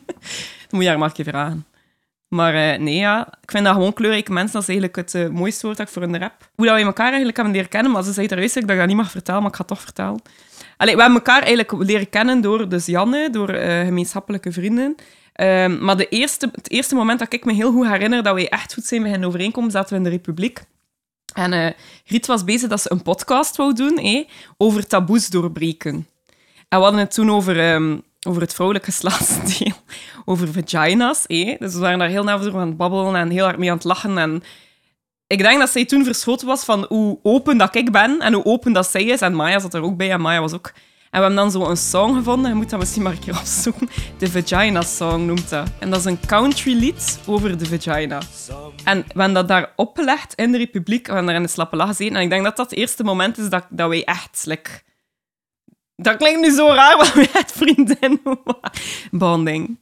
[0.69, 1.65] Moet je haar maar een keer vragen.
[2.29, 5.27] Maar eh, nee, ja, ik vind dat gewoon kleurrijke mensen, dat is eigenlijk het eh,
[5.27, 6.49] mooiste woord dat voor de rap.
[6.55, 8.88] Hoe dat wij elkaar eigenlijk hebben leren kennen, maar ze zei eruit dat ik dat
[8.88, 10.21] niet mag vertellen, maar ik ga het toch vertellen.
[10.77, 14.95] Allee, we hebben elkaar eigenlijk leren kennen door dus Janne, door eh, gemeenschappelijke vrienden.
[15.33, 18.49] Ehm, maar de eerste, het eerste moment dat ik me heel goed herinner dat wij
[18.49, 20.62] echt goed zijn beginnen overeenkomen, zaten we in de Republiek.
[21.34, 21.72] En eh
[22.06, 24.26] Riet was bezig dat ze een podcast wou doen hé,
[24.58, 26.08] over taboes doorbreken.
[26.70, 29.74] En we hadden het toen over, ehm, over het vrouwelijk geslachtsdeel,
[30.26, 31.24] over vagina's.
[31.28, 31.56] hé.
[31.60, 33.76] Dus we waren daar heel naar over aan het babbelen en heel hard mee aan
[33.76, 34.18] het lachen.
[34.18, 34.44] En
[35.28, 38.46] ik denk dat zij toen verschoten was van hoe open dat ik ben en hoe
[38.46, 39.22] open dat zij is.
[39.22, 40.74] En Maya zat er ook bij en Maya was ook...
[41.10, 43.38] En we hebben dan zo een song gevonden, je moet dat misschien maar een keer
[43.39, 43.89] opzoeken.
[44.17, 45.69] De Vagina Song noemt dat.
[45.80, 48.22] En dat is een country lied over de vagina.
[48.84, 51.08] En we hebben dat daar opgelegd in de Republiek.
[51.08, 52.15] We hebben daar in de slappe lach gezeten.
[52.15, 54.41] En ik denk dat dat het eerste moment is dat, dat wij echt...
[54.45, 54.69] Like,
[55.95, 58.22] dat klinkt nu zo raar, maar wij echt vriendin
[59.12, 59.80] Bonding.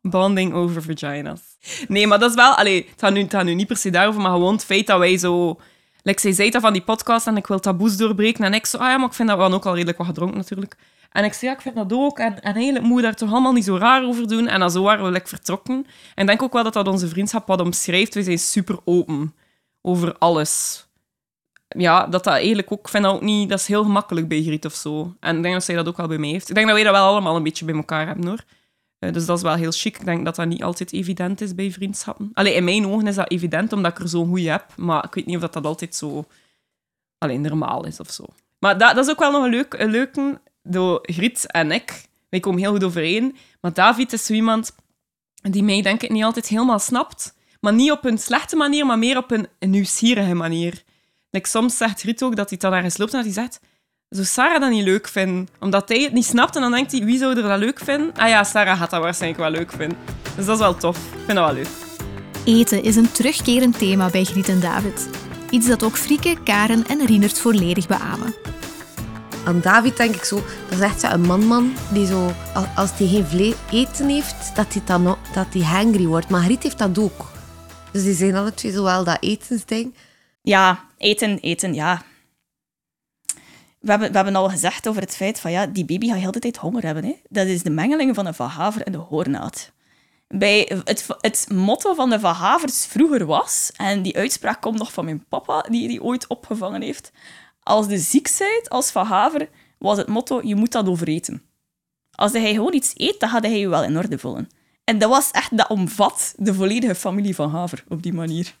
[0.00, 1.40] Bonding over vagina's.
[1.88, 2.54] Nee, maar dat is wel...
[2.54, 4.98] Allee, het nu, het gaat nu niet per se daarover, maar gewoon het feit dat
[4.98, 5.60] wij zo...
[6.02, 8.44] Like, zij zei dat van die podcast en ik wil taboes doorbreken.
[8.44, 9.36] En ik zo, ah ja, maar ik vind dat...
[9.36, 10.76] We hadden ook al redelijk wat gedronken natuurlijk.
[11.12, 12.18] En ik zei, ja, ik vind dat ook.
[12.18, 14.48] En, en eigenlijk moet je daar toch allemaal niet zo raar over doen.
[14.48, 15.86] En dan zo waren we like, vertrokken.
[16.14, 18.14] En ik denk ook wel dat dat onze vriendschap wat omschrijft.
[18.14, 19.34] We zijn super open
[19.82, 20.84] over alles.
[21.68, 22.78] Ja, dat dat eigenlijk ook...
[22.78, 23.48] Ik vind dat ook niet...
[23.48, 25.14] Dat is heel gemakkelijk bij Griet of zo.
[25.20, 26.48] En ik denk dat zij dat ook wel bij mij heeft.
[26.48, 28.44] Ik denk dat wij dat wel allemaal een beetje bij elkaar hebben, hoor.
[29.00, 29.98] Eh, dus dat is wel heel chic.
[29.98, 32.30] Ik denk dat dat niet altijd evident is bij vriendschappen.
[32.32, 34.64] Allee, in mijn ogen is dat evident, omdat ik er zo'n goeie heb.
[34.76, 36.24] Maar ik weet niet of dat, dat altijd zo
[37.18, 38.24] alleen normaal is of zo.
[38.58, 40.40] Maar dat, dat is ook wel nog een, leuk, een leuke.
[40.62, 43.36] Door Griet en ik, wij komen heel goed overeen.
[43.60, 44.72] Maar David is zo iemand
[45.42, 47.34] die mij denk ik niet altijd helemaal snapt.
[47.60, 50.82] Maar niet op een slechte manier, maar meer op een, een nieuwsgierige manier.
[51.30, 53.60] Like, soms zegt Griet ook dat hij dan ergens loopt en dat hij zegt...
[54.10, 55.48] Zou Sarah dat niet leuk vinden?
[55.60, 58.12] Omdat hij het niet snapt en dan denkt hij, wie zou er dat leuk vinden?
[58.16, 59.98] Ah ja, Sarah gaat dat waarschijnlijk wel leuk vinden.
[60.36, 60.96] Dus dat is wel tof.
[60.96, 61.68] Ik vind dat wel leuk.
[62.44, 65.08] Eten is een terugkerend thema bij Griet en David.
[65.50, 68.34] Iets dat ook Frieke, Karen en Rienert volledig beamen.
[69.44, 70.36] Aan David denk ik zo,
[70.68, 74.56] dat is echt zo een man-man die zo, al- als hij geen vlees eten heeft,
[74.56, 76.28] dat hij dan dat hij hangry wordt.
[76.28, 77.30] Maar Griet heeft dat ook.
[77.92, 79.94] Dus die zijn alle twee zo wel dat etensding.
[80.42, 82.02] Ja, eten, eten, ja.
[83.80, 86.30] We hebben, we hebben al gezegd over het feit van ja, die baby gaat heel
[86.30, 87.04] de tijd honger hebben.
[87.04, 87.16] Hè.
[87.28, 89.72] Dat is de mengeling van de Van Haver en de hoornaad.
[90.28, 94.92] Bij het, het motto van de Van Havers vroeger was, en die uitspraak komt nog
[94.92, 97.12] van mijn papa, die die ooit opgevangen heeft.
[97.62, 101.42] Als de ziek zijt als Van Haver, was het motto, je moet dat overeten.
[102.10, 104.48] Als hij gewoon iets eet, dan gaat hij je wel in orde vullen.
[104.84, 108.56] En dat was echt, dat omvat de volledige familie van Haver op die manier.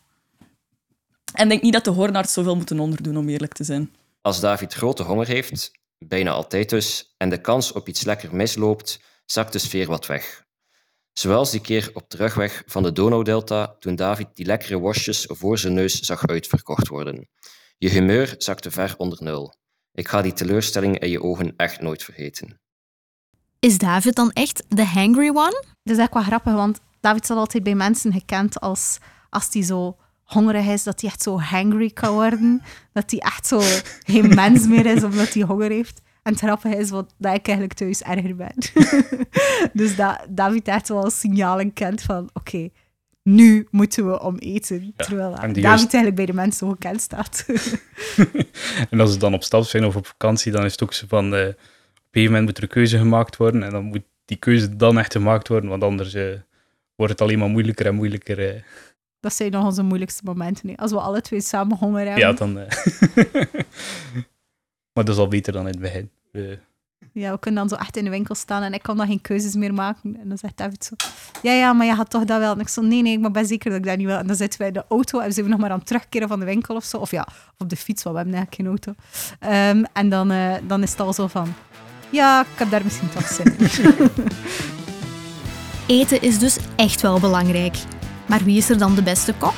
[1.32, 3.90] En ik denk niet dat de hoornaars zoveel moeten onderdoen, om eerlijk te zijn.
[4.20, 9.00] Als David grote honger heeft, bijna altijd dus, en de kans op iets lekker misloopt,
[9.24, 10.44] zakt de sfeer wat weg.
[11.12, 15.74] Zoals die keer op terugweg van de Donaudelta toen David die lekkere worstjes voor zijn
[15.74, 17.28] neus zag uitverkocht worden.
[17.78, 19.54] Je humeur zakte ver onder nul.
[19.92, 22.60] Ik ga die teleurstelling in je ogen echt nooit vergeten.
[23.58, 25.64] Is David dan echt de hangry one?
[25.82, 28.98] Dat is echt wel grappig, want David staat altijd bij mensen gekend als
[29.30, 29.96] als die zo
[30.32, 32.62] hongerig is, dat hij echt zo hangry kan worden.
[32.92, 33.60] Dat hij echt zo
[34.06, 36.00] geen mens meer is omdat hij honger heeft.
[36.22, 38.54] En het grappige is wat, dat ik eigenlijk thuis erger ben.
[39.72, 42.68] dus dat David echt wel signalen kent van oké,
[43.22, 44.92] nu moeten we om eten.
[44.96, 47.46] terwijl David juist- eigenlijk bij de mensen zo gekend staat.
[48.90, 51.06] En als ze dan op stap zijn of op vakantie, dan is het ook zo
[51.08, 51.34] van...
[51.34, 51.54] eh, op een
[52.10, 53.62] gegeven moment moet er een keuze gemaakt worden.
[53.62, 56.24] En dan moet die keuze dan echt gemaakt worden, want anders eh,
[56.94, 58.48] wordt het alleen maar moeilijker en moeilijker.
[58.54, 58.62] eh.
[59.20, 60.68] Dat zijn nog onze moeilijkste momenten.
[60.68, 60.76] hè.
[60.76, 62.18] Als we alle twee samen honger hebben.
[62.26, 62.58] ja, dan...
[62.58, 62.66] eh.
[64.94, 66.10] maar dat is al beter dan in het begin.
[66.32, 66.58] We-
[67.12, 69.20] Ja, we kunnen dan zo echt in de winkel staan en ik kan dan geen
[69.20, 70.16] keuzes meer maken.
[70.22, 70.94] En dan zegt David zo,
[71.42, 72.52] ja, ja, maar je had toch dat wel.
[72.52, 74.16] En ik zo, nee, nee, ik ben zeker dat ik dat niet wil.
[74.16, 76.28] En dan zitten wij in de auto en zijn we nog maar aan het terugkeren
[76.28, 76.96] van de winkel of zo.
[76.96, 77.26] Of ja,
[77.58, 79.02] op de fiets, want we hebben eigenlijk geen auto.
[79.38, 81.54] Ehm, en dan, eh, dan is het al zo van,
[82.10, 83.68] ja, ik heb daar misschien toch zin in.
[85.96, 87.76] Eten is dus echt wel belangrijk.
[88.30, 89.54] Maar wie is er dan de beste kok?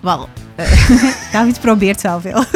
[0.00, 1.00] Wel, eh,
[1.32, 2.44] David probeert wel veel.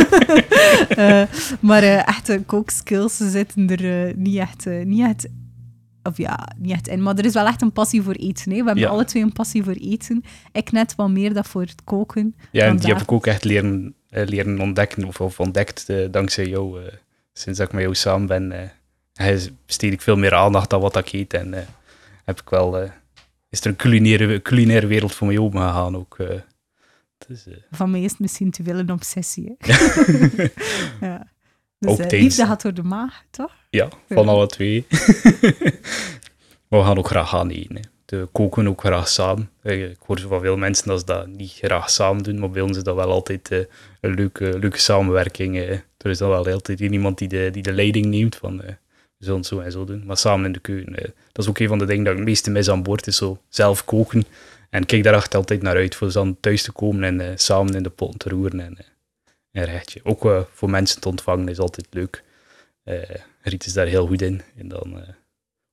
[0.89, 1.23] Eh,
[1.61, 5.27] maar eh, echte kookskills zitten er niet, echt, niet, echt,
[6.03, 7.03] of ja, niet echt in.
[7.03, 8.51] Maar er is wel echt een passie voor eten.
[8.53, 8.59] Hè.
[8.59, 8.89] We hebben Ja.
[8.89, 10.25] alle twee een passie voor eten.
[10.53, 12.35] Ik net wat meer dan voor het koken.
[12.51, 16.83] Ja, en die heb ik ook echt leren, leren ontdekken, of, of ontdekt dankzij jou.
[16.85, 16.93] eh,
[17.33, 18.73] sinds dat ik met jou samen ben,
[19.17, 21.35] eh, besteed ik veel meer aandacht aan wat ik eet.
[21.35, 21.61] En eh,
[22.25, 22.91] heb ik wel, eh,
[23.55, 26.17] is er een culinaire, culinaire wereld voor mij open gegaan ook.
[27.27, 29.57] Dus, Van mij is het misschien te veel een obsessie.
[29.59, 29.73] Hè.
[31.07, 31.33] ja.
[31.79, 33.53] Dus Ook eh, liefde gaat door de maag, toch?
[33.71, 34.87] ja, van alle twee.
[36.69, 37.77] maar we gaan ook graag gaan eten.
[37.77, 37.83] Hè.
[38.05, 39.51] De koken ook graag samen.
[39.63, 42.77] Ik hoor van veel mensen dat ze dat niet graag samen doen, maar bij ons
[42.77, 43.51] is dat wel altijd
[44.01, 45.57] een leuke, leuke samenwerking.
[45.57, 48.63] Er is dan wel altijd iemand die de, die de leiding neemt van
[49.19, 50.95] zo en zo doen, maar samen in de keuken.
[50.95, 51.09] eh.
[51.33, 53.17] Dat is ook een van de dingen dat ik het meeste mis aan boord is,
[53.17, 54.25] zo zelf koken.
[54.71, 57.75] En kijk daar echt altijd naar uit, voor dan thuis te komen en eh, samen
[57.75, 58.85] in de pot te roeren en eh,
[59.53, 60.01] een rechtje.
[60.05, 62.23] Ook voor mensen te ontvangen is altijd leuk.
[63.43, 64.43] Riet is daar heel goed in.
[64.57, 65.05] En dan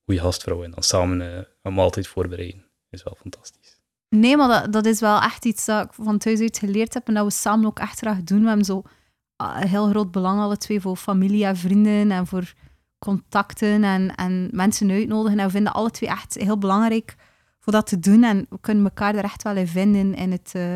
[0.06, 2.65] goede gastvrouw en dan samen een maaltijd voorbereiden.
[2.89, 3.80] Is wel fantastisch.
[4.10, 7.08] Nee, maar dat, dat is wel echt iets dat ik van thuis uit geleerd heb
[7.08, 8.41] en dat we samen ook echt graag doen.
[8.41, 8.84] We hebben zo
[9.43, 12.54] heel groot belang, alle twee, voor familie en vrienden en voor
[13.05, 15.39] contacten en, en mensen uitnodigen.
[15.39, 17.15] En we vinden alle twee echt heel belangrijk
[17.59, 18.23] voor dat te doen.
[18.23, 20.75] En we kunnen elkaar er echt wel in vinden in het, eh,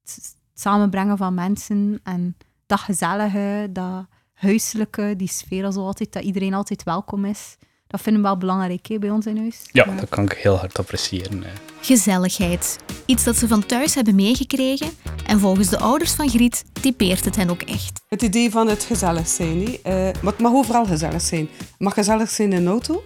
[0.00, 6.54] het samenbrengen van mensen en dat gezellige, dat huiselijke, die sfeer zo altijd, dat iedereen
[6.54, 7.56] altijd welkom is.
[7.92, 9.60] Dat vinden we wel belangrijk hè, bij ons in huis.
[9.72, 11.44] Ja, dat kan ik heel hard appreciëren.
[11.44, 11.50] eh.
[11.80, 12.78] Gezelligheid.
[13.06, 14.90] Iets dat ze van thuis hebben meegekregen.
[15.26, 18.00] En volgens de ouders van Griet typeert het hen ook echt.
[18.08, 19.64] Het idee van het gezellig zijn.
[19.64, 19.72] hè.
[19.82, 21.48] Eh, maar het mag overal gezellig zijn.
[21.58, 23.02] Het mag gezellig zijn in de auto.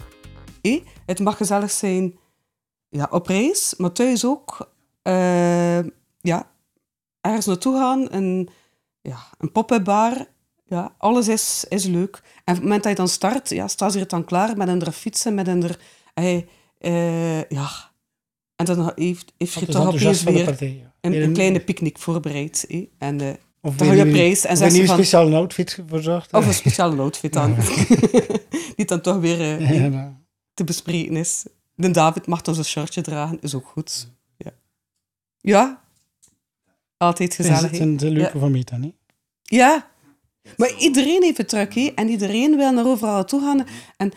[0.62, 0.82] hè.
[1.06, 2.18] Het mag gezellig zijn
[2.88, 4.70] ja, op reis, maar thuis ook.
[5.02, 5.78] Eh,
[6.20, 6.50] ja,
[7.20, 8.48] ergens naartoe gaan, een,
[9.00, 10.26] ja, een pop-up bar.
[10.68, 12.22] Ja, alles is, is leuk.
[12.44, 14.68] En op het moment dat je dan start, ja, staan ze er dan klaar met
[14.68, 15.78] een er fietsen, met een er...
[16.78, 17.90] eh, ja.
[18.56, 21.10] En dan heeft, heeft je toch opeens weer partij, ja.
[21.10, 22.66] een, kleine picknick voorbereid.
[22.98, 23.28] En eh,
[23.60, 24.96] Of dan je reis en zeg nieuwe van...
[24.96, 26.32] speciale outfit verzorgd.
[26.32, 27.54] Of een speciale outfit dan.
[28.76, 30.12] Die dan toch weer eh, Ja, nou.
[30.54, 31.44] te bespreken is.
[31.74, 34.08] De David mag dan zijn shirtje dragen, is ook goed.
[34.36, 34.52] Ja.
[35.40, 35.82] Ja.
[36.96, 37.60] Altijd gezellig.
[37.60, 38.94] Het is een, leuke van Meta, niet?
[39.42, 39.94] ja.
[40.56, 41.92] Maar iedereen heeft druk, hè?
[41.94, 43.66] En iedereen wil naar overal toe gaan.
[43.96, 44.12] En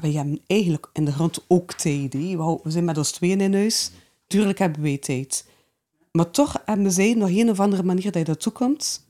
[0.00, 2.36] wij hebben eigenlijk in de grond ook tijd, hè?
[2.36, 3.90] We we zijn met ons tweeën in huis.
[4.26, 5.44] Tuurlijk hebben wij tijd.
[6.12, 9.06] Maar toch hebben zij nog een of andere manier dat je daartoe komt.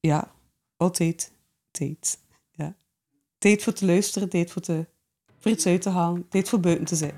[0.00, 0.32] Ja,
[0.76, 1.32] altijd
[1.70, 2.18] tijd.
[2.50, 2.74] Ja.
[3.38, 4.86] Tijd voor te luisteren, tijd voor, te,
[5.38, 7.14] voor iets uit te halen, tijd voor buiten te zijn.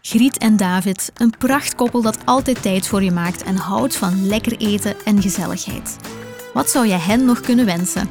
[0.00, 4.56] Griet en David, een prachtkoppel dat altijd tijd voor je maakt en houdt van lekker
[4.56, 5.96] eten en gezelligheid.
[6.54, 8.08] Wat zou je hen nog kunnen wensen?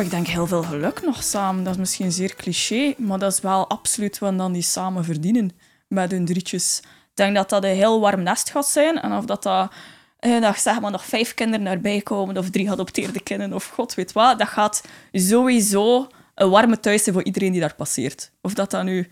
[0.00, 1.64] Ik denk heel veel geluk nog samen.
[1.64, 5.50] Dat is misschien zeer cliché, maar dat is wel absoluut wat dan die samen verdienen
[5.88, 6.78] met hun drietjes.
[6.84, 9.00] Ik denk dat dat een heel warm nest gaat zijn.
[9.00, 9.72] En of dat dat,
[10.18, 13.94] eh, dat zeg maar nog vijf kinderen erbij komen, of drie geadopteerde kinderen, of god
[13.94, 18.30] weet wat, dat gaat sowieso een warme thuis zijn voor iedereen die daar passeert.
[18.42, 19.10] Of dat dat nu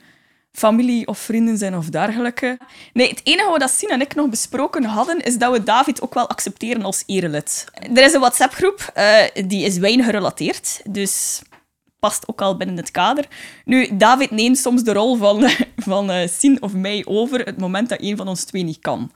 [0.53, 2.59] familie of vrienden zijn of dergelijke.
[2.93, 6.15] Nee, het enige wat Sien en ik nog besproken hadden, is dat we David ook
[6.15, 7.65] wel accepteren als erelid.
[7.95, 11.43] Er is een WhatsApp-groep, eh, die is wijn gerelateerd, dus
[11.99, 13.27] past ook al binnen het kader.
[13.65, 17.89] Nu, David neemt soms de rol van, van uh, Sien of mij over het moment
[17.89, 19.13] dat een van ons twee niet kan.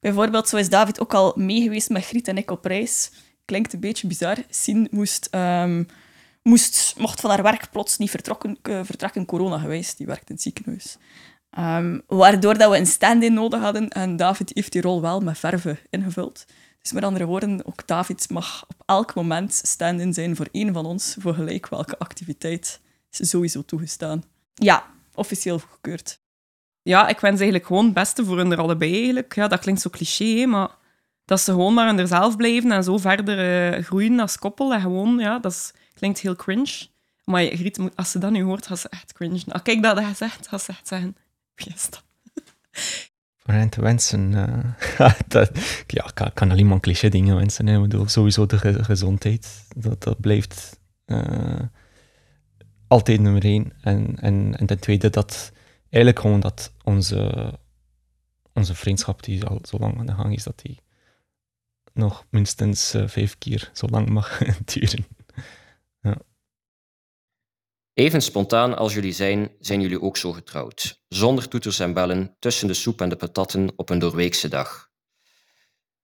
[0.00, 3.10] Bijvoorbeeld, zo is David ook al meegeweest met Griet en ik op reis.
[3.44, 4.36] Klinkt een beetje bizar.
[4.50, 5.28] Sien moest...
[5.30, 5.82] ehm,
[6.46, 9.96] moest, mocht van haar werk plots niet vertrokken, eh, vertrekken, corona geweest.
[9.96, 10.96] Die werkt in het ziekenhuis.
[11.50, 13.88] Ehm, waardoor dat we een stand-in nodig hadden.
[13.88, 16.44] En David heeft die rol wel met verven ingevuld.
[16.82, 20.86] Dus met andere woorden, ook David mag op elk moment stand-in zijn voor één van
[20.86, 22.80] ons, voor gelijk welke activiteit.
[23.10, 24.22] Is sowieso toegestaan.
[24.54, 26.20] Ja, officieel goedkeurd.
[26.82, 29.34] Ja, ik wens eigenlijk gewoon het beste voor hun er allebei eigenlijk.
[29.34, 30.70] Ja, dat klinkt zo cliché, maar
[31.26, 34.74] dat ze gewoon maar in zichzelf blijven en zo verder eh, groeien als koppel.
[34.74, 36.86] En gewoon, ja, dat klinkt heel cringe.
[37.24, 39.40] Maar Griet, als ze dat nu hoort, gaat ze echt cringe.
[39.46, 41.16] Nou, kijk dat hij zegt, gaat ze echt zeggen,
[41.54, 42.04] wie is dat?
[43.36, 45.50] Voor hen te wensen, eh, dat,
[45.86, 47.66] ja, ik kan, alleen maar cliché dingen wensen.
[47.66, 48.08] Hè.
[48.08, 51.60] Sowieso de ge- gezondheid, dat, dat blijft eh,
[52.86, 53.72] altijd nummer één.
[53.80, 55.52] En, en, en ten tweede, dat
[55.90, 57.52] eigenlijk gewoon dat onze,
[58.52, 60.78] onze vriendschap, die al zo lang aan de gang is, dat die
[61.96, 64.38] nog minstens eh, vijf keer zo lang mag
[64.74, 65.06] duren.
[66.00, 66.16] Ja.
[67.92, 71.02] Even spontaan als jullie zijn, zijn jullie ook zo getrouwd.
[71.08, 74.90] Zonder toeters en bellen, tussen de soep en de patatten op een doorweekse dag.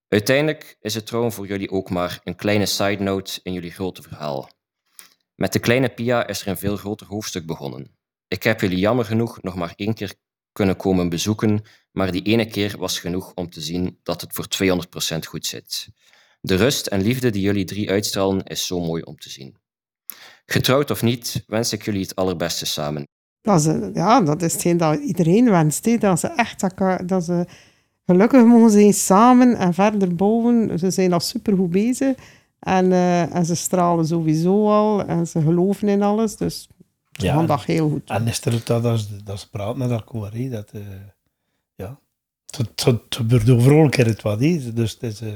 [0.09, 4.03] Uiteindelijk is het trouwen voor jullie ook maar een kleine side note in jullie grote
[4.03, 4.51] verhaal.
[5.35, 7.97] Met de kleine Pia is er een veel groter hoofdstuk begonnen.
[8.29, 10.15] Ik heb jullie jammer genoeg nog maar één keer
[10.53, 11.63] kunnen komen bezoeken,
[11.93, 14.47] maar die ene keer was genoeg om te zien dat het voor
[15.17, 15.89] 200% goed zit.
[16.41, 19.57] De rust en liefde die jullie drie uitstralen is zo mooi om te zien.
[20.47, 23.07] Getrouwd of niet, wens ik jullie het allerbeste samen.
[23.43, 26.01] Dat is, ja, dat is hetgeen dat iedereen wenst.
[26.01, 26.61] Dat ze echt
[27.09, 27.47] dat ze
[28.07, 30.79] gelukkig mogen zijn samen en verder bouwen.
[30.79, 32.17] Ze zijn al supergoed bezig.
[32.59, 35.05] En, eh, en ze stralen sowieso al.
[35.05, 36.37] En ze geloven in alles.
[36.37, 36.69] Dus
[37.13, 38.11] ze gaan dat heel goed.
[38.11, 40.81] En is er dat, dat, dat ze praten met elkaar, hè, dat, eh,
[41.75, 41.99] ja.
[42.47, 44.73] Het, het, het gebeurt overal een keer het wat, hè.
[44.73, 45.29] dus het is, eh,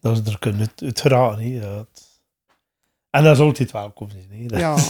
[0.00, 1.48] dat ze er kunnen uit, uit geraken, hè.
[1.48, 2.08] Ja, het-
[3.10, 4.46] En dat is altijd welkom hè.
[4.46, 4.76] Dat- Ja.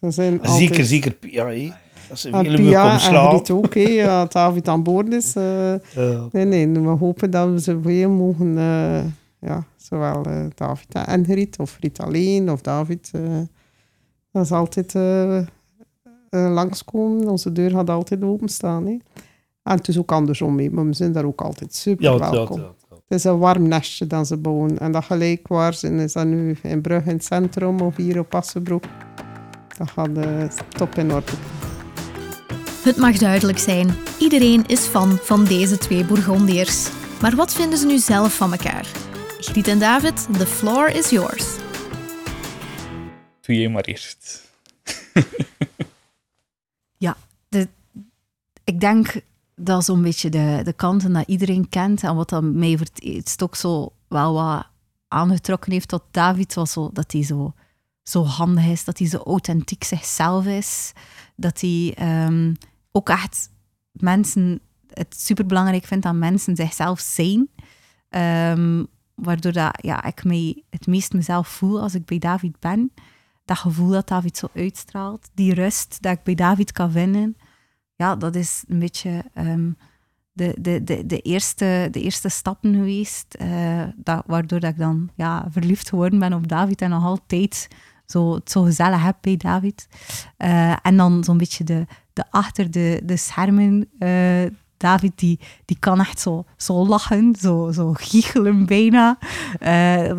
[0.00, 1.70] Ze zijn zeker, altijd- zeker Pia, hè.
[2.08, 3.28] Dat ze En willen Pia en.
[3.28, 5.34] Griet ook, hè, ja, het David aan boord is.
[5.36, 6.28] eh, Ja.
[6.32, 8.54] Nee, nee, we hopen dat we ze weer mogen,
[9.40, 10.22] ja, zowel
[10.54, 13.10] David en Griet, of Griet alleen, of David.
[14.36, 15.44] Dat is altijd eh, eh,
[16.30, 17.28] langskomen.
[17.28, 18.86] Onze deur gaat altijd openstaan.
[18.86, 18.96] Hè.
[19.62, 22.30] En het is ook andersom, hè, maar we zijn daar ook altijd super Ja, ja,
[22.30, 22.60] welkom.
[22.60, 24.78] ja, Het is een warm nestje dat ze bouwen.
[24.78, 28.18] En dat gelijk waar zijn, is dat nu in Brugge in het centrum of hier
[28.18, 28.84] op Assenbroek.
[29.78, 31.32] Dat gaat eh, top in orde.
[32.82, 36.88] Het mag duidelijk zijn, iedereen is fan van deze twee Bourgondiërs.
[37.20, 38.86] Maar wat vinden ze nu zelf van elkaar?
[39.40, 41.65] Griet en David, the floor is yours.
[43.46, 44.44] Doe jij maar eerst.
[46.98, 47.16] Ja,
[47.48, 47.68] de,
[48.64, 49.20] ik denk
[49.54, 53.56] dat zo'n beetje de, de kanten dat iedereen kent en wat dat mij vert- het
[53.56, 54.66] zo wel wat
[55.08, 57.54] aangetrokken heeft tot David, was zo, dat hij zo,
[58.02, 60.92] zo handig is, dat hij zo authentiek zichzelf is,
[61.36, 62.54] dat hij ehm,
[62.92, 63.50] ook echt
[63.90, 64.60] mensen
[64.92, 67.48] het superbelangrijk vindt dat mensen zichzelf zijn.
[68.08, 72.92] Ehm, waardoor dat, ja, ik mij het meest mezelf voel als ik bij David ben.
[73.46, 77.36] Dat gevoel dat David zo uitstraalt, die rust dat ik bij David kan vinden,
[77.94, 79.70] ja, dat is een beetje ehm,
[80.32, 83.82] de, de, de, de, eerste, de eerste stappen geweest, eh,
[84.26, 87.68] waardoor dat ik dan ja, verliefd geworden ben op David en nog altijd
[88.06, 89.88] zo, het zo gezellig heb bij David.
[90.36, 93.88] Eh, en dan zo'n beetje de, de achter de, de schermen.
[93.98, 94.44] eh,
[94.76, 99.18] David die, die kan echt zo, zo lachen, zo, zo giechelen bijna.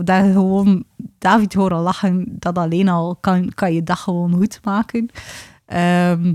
[0.03, 0.83] Dat je gewoon
[1.17, 5.09] David horen lachen, dat alleen al kan, kan je dag gewoon goed maken.
[5.65, 6.33] Ehm,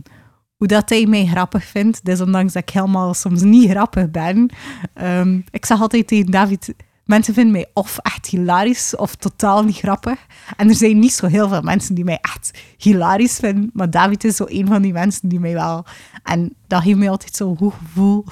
[0.56, 4.50] hoe dat hij mij grappig vindt, desondanks dat ik helemaal soms niet grappig ben.
[4.94, 6.74] Ehm, ik zeg altijd tegen David,
[7.12, 10.27] mensen vinden mij of echt hilarisch of totaal niet grappig.
[10.57, 14.25] En er zijn niet zo heel veel mensen die mij echt hilarisch vinden, maar David
[14.25, 15.85] is zo een van die mensen die mij wel...
[16.23, 18.25] En dat geeft mij altijd zo'n goed gevoel,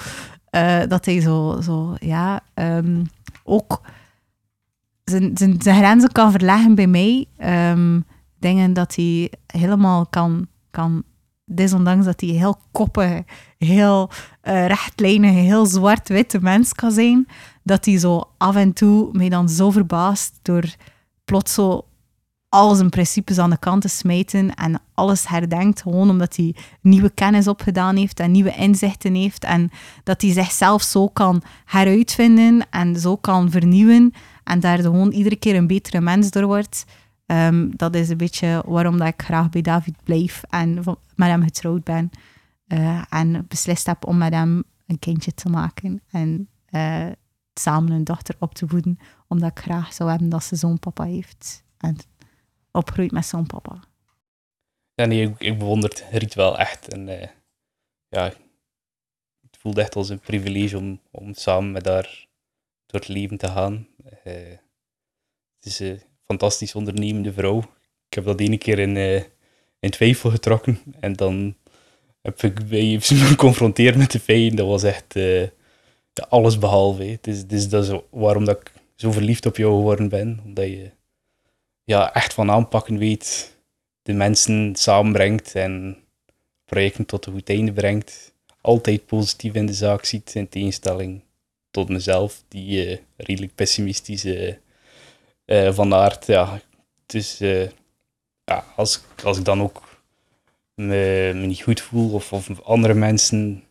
[0.50, 3.04] eh, dat hij zo, zo ja, ehm,
[3.44, 3.80] ook
[5.04, 7.26] zijn, zijn, grenzen kan verleggen bij mij.
[7.36, 8.00] Ehm,
[8.38, 11.02] dingen dat hij helemaal kan, kan
[11.44, 13.22] desondanks dat hij heel koppig,
[13.58, 14.10] heel
[14.40, 17.26] eh rechtlijnig, heel zwart-witte mens kan zijn,
[17.70, 20.64] dat hij zo af en toe mij dan zo verbaast door
[21.24, 21.84] plots zo
[22.48, 27.10] al zijn principes aan de kant te smijten en alles herdenkt, gewoon omdat hij nieuwe
[27.10, 29.70] kennis opgedaan heeft en nieuwe inzichten heeft en
[30.04, 34.12] dat hij zichzelf zo kan heruitvinden en zo kan vernieuwen
[34.44, 36.84] en daar gewoon iedere keer een betere mens door wordt.
[37.26, 40.74] Ehm, dat is een beetje waarom dat ik graag bij David blijf en
[41.14, 42.10] met hem getrouwd ben.
[42.68, 47.06] Uh, en beslist heb om met hem een kindje te maken en uh,
[47.54, 48.98] samen een dochter op te voeden,
[49.28, 51.64] omdat ik graag zou hebben dat ze zo'n papa heeft.
[51.78, 51.96] En
[52.70, 53.80] opgroeit met zo'n papa.
[54.94, 56.88] Ja, nee, ik, ik bewonder Riet wel echt.
[56.88, 57.26] En uh,
[58.08, 58.24] ja,
[59.40, 62.28] het voelt echt als een privilege om, om samen met haar
[62.86, 63.86] door het leven te gaan.
[64.04, 64.32] Uh,
[65.56, 67.58] het is een fantastisch ondernemende vrouw.
[68.08, 69.22] Ik heb dat ene keer in, uh,
[69.80, 70.78] in twijfel getrokken.
[71.00, 71.56] En dan
[72.22, 74.56] heb ik ze geconfronteerd met de feiten.
[74.56, 75.16] Dat was echt
[76.28, 77.02] alles behalve.
[77.02, 80.40] Het is, dat is waarom dat ik zo verliefd op jou geworden ben.
[80.44, 80.90] Omdat je
[81.84, 83.56] ja, echt van aanpakken weet,
[84.02, 85.96] de mensen samenbrengt en
[86.64, 88.34] projecten tot een goed einde brengt.
[88.60, 91.22] Altijd positief in de zaak ziet, in tegenstelling
[91.70, 96.26] tot mezelf, die uh, redelijk pessimistisch uh, van aard.
[96.26, 96.60] Ja,
[97.06, 97.38] dus
[98.44, 100.02] ja, als, als ik dan ook
[100.74, 103.64] me, me niet goed voel of, of andere mensen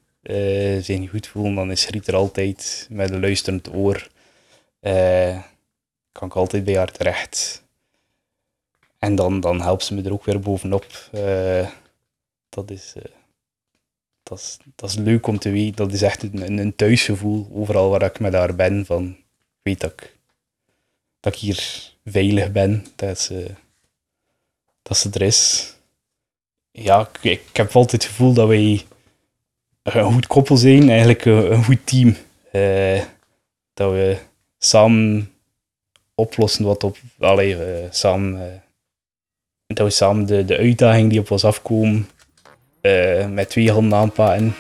[0.82, 4.08] zich niet goed voelen, dan is Riet er altijd met een luisterend oor.
[6.12, 7.64] kan ik altijd bij haar terecht.
[9.00, 11.10] En dan, dan helpt ze me er ook weer bovenop.
[11.14, 11.70] Uh,
[12.50, 12.94] dat, is,
[14.24, 15.76] dat, is, dat is leuk om te weten.
[15.76, 18.86] Dat is echt een, een thuisgevoel overal waar ik met haar ben.
[18.86, 19.18] Van,
[19.62, 20.18] weet dat ik,
[21.20, 22.86] dat ik hier veilig ben.
[22.96, 23.52] Dat ze,
[24.82, 25.74] dat ze er is.
[26.72, 28.86] Ja, ik, ik heb altijd het gevoel dat wij
[29.96, 30.90] een goed koppel zijn.
[30.90, 32.16] Eigenlijk een, goed team.
[32.52, 33.02] Uh,
[33.74, 34.18] dat we
[34.58, 35.32] samen
[36.16, 36.98] oplossen wat op...
[37.20, 37.58] Allee,
[37.90, 38.62] samen
[39.68, 42.10] dat we samen de, de uitdaging die op ons afkomen
[43.30, 44.56] met twee handen aanpakken.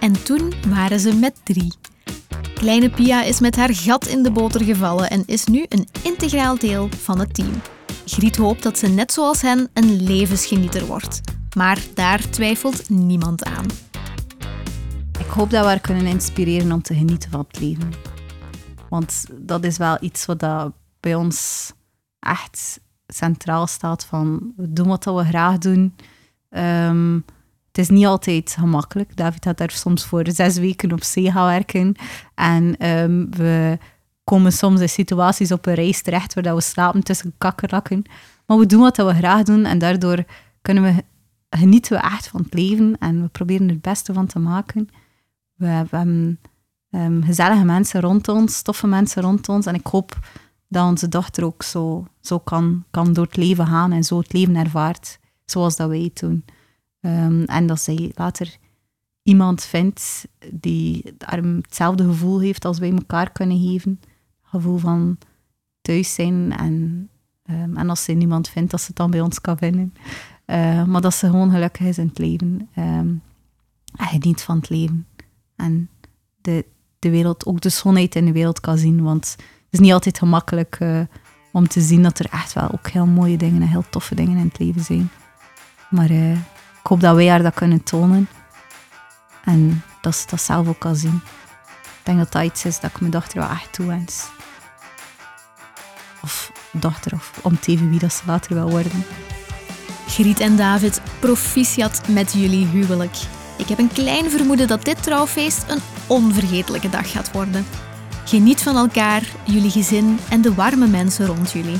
[0.00, 1.72] En toen waren ze met drie.
[2.54, 6.58] Kleine Pia is met haar gat in de boter gevallen en is nu een integraal
[6.58, 7.60] deel van het team.
[8.06, 11.20] Griet hoopt dat ze net zoals hen een levensgenieter wordt.
[11.56, 13.66] Maar daar twijfelt niemand aan.
[15.24, 17.92] Ik hoop dat we haar kunnen inspireren om te genieten van het leven.
[18.88, 20.46] Want dat is wel iets wat
[21.00, 21.72] bij ons
[22.20, 25.94] echt centraal staat van we doen wat we graag doen.
[26.50, 27.24] Um,
[27.68, 29.16] het is niet altijd gemakkelijk.
[29.16, 31.94] David had daar soms voor zes weken op zee gaan werken.
[32.34, 33.78] En um, we
[34.24, 38.04] komen soms in situaties op een reis terecht waar we slapen tussen kakkerlakken.
[38.46, 40.24] Maar we doen wat we graag doen en daardoor
[40.62, 41.04] kunnen we,
[41.58, 44.88] genieten we echt van het leven en we proberen er het beste van te maken.
[45.54, 46.40] We, hebben
[46.90, 50.18] um, gezellige mensen rond ons, toffe mensen rond ons en ik hoop
[50.68, 54.32] dat onze dochter ook zo, zo kan, kan door het leven gaan en zo het
[54.32, 56.44] leven ervaart, zoals dat wij het doen.
[57.00, 58.56] Ehm, en dat zij later
[59.22, 64.00] iemand vindt die hetzelfde gevoel heeft als wij elkaar kunnen geven.
[64.42, 65.18] Gevoel van
[65.80, 67.08] thuis zijn en,
[67.74, 69.94] en als ze niemand vindt, dat ze het dan bij ons kan vinden.
[70.46, 72.68] Uh, maar dat ze gewoon gelukkig is in het leven.
[72.72, 73.22] En
[73.96, 75.06] geniet van het leven.
[75.56, 75.88] En
[76.40, 76.64] de,
[76.98, 79.36] de wereld, ook de schoonheid in de wereld kan zien, want
[79.70, 81.00] is niet altijd gemakkelijk uh,
[81.52, 84.38] om te zien dat er echt wel ook heel mooie dingen en heel toffe dingen
[84.38, 85.10] in het leven zijn.
[85.90, 88.28] Maar uh, ik hoop dat wij haar dat kunnen tonen.
[89.44, 91.20] En dat ze dat zelf ook kan zien.
[91.74, 94.28] Ik denk dat dat iets is dat ik mijn dochter wel echt toewens.
[96.22, 99.04] Of dochter, of om te even wie dat ze later wil worden.
[100.06, 103.16] Griet en David, proficiat met jullie huwelijk.
[103.56, 107.66] Ik heb een klein vermoeden dat dit trouwfeest een onvergetelijke dag gaat worden.
[108.24, 111.78] Geniet van elkaar, jullie gezin en de warme mensen rond jullie.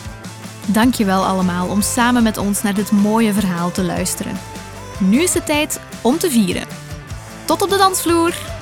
[0.67, 4.39] Dankjewel allemaal om samen met ons naar dit mooie verhaal te luisteren.
[4.99, 6.67] Nu is het tijd om te vieren.
[7.45, 8.54] Tot op de dansvloer!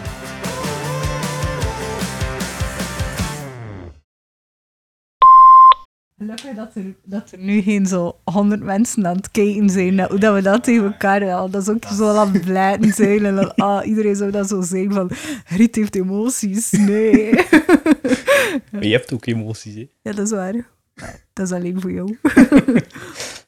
[6.22, 10.00] Gelukkig dat er, dat er nu geen zo honderd mensen aan het kijken zijn.
[10.00, 13.24] hoe dat we dat tegen elkaar ja, Dat is ook zo aan het blijten zijn.
[13.24, 15.10] En dan, ah, iedereen zou dat zo zeggen van...
[15.46, 16.70] Riet heeft emoties.
[16.70, 17.34] Nee.
[18.70, 19.88] Maar je hebt ook emoties, hè?
[20.02, 20.66] Ja, dat is waar.
[21.32, 22.18] Dat is alleen voor jou.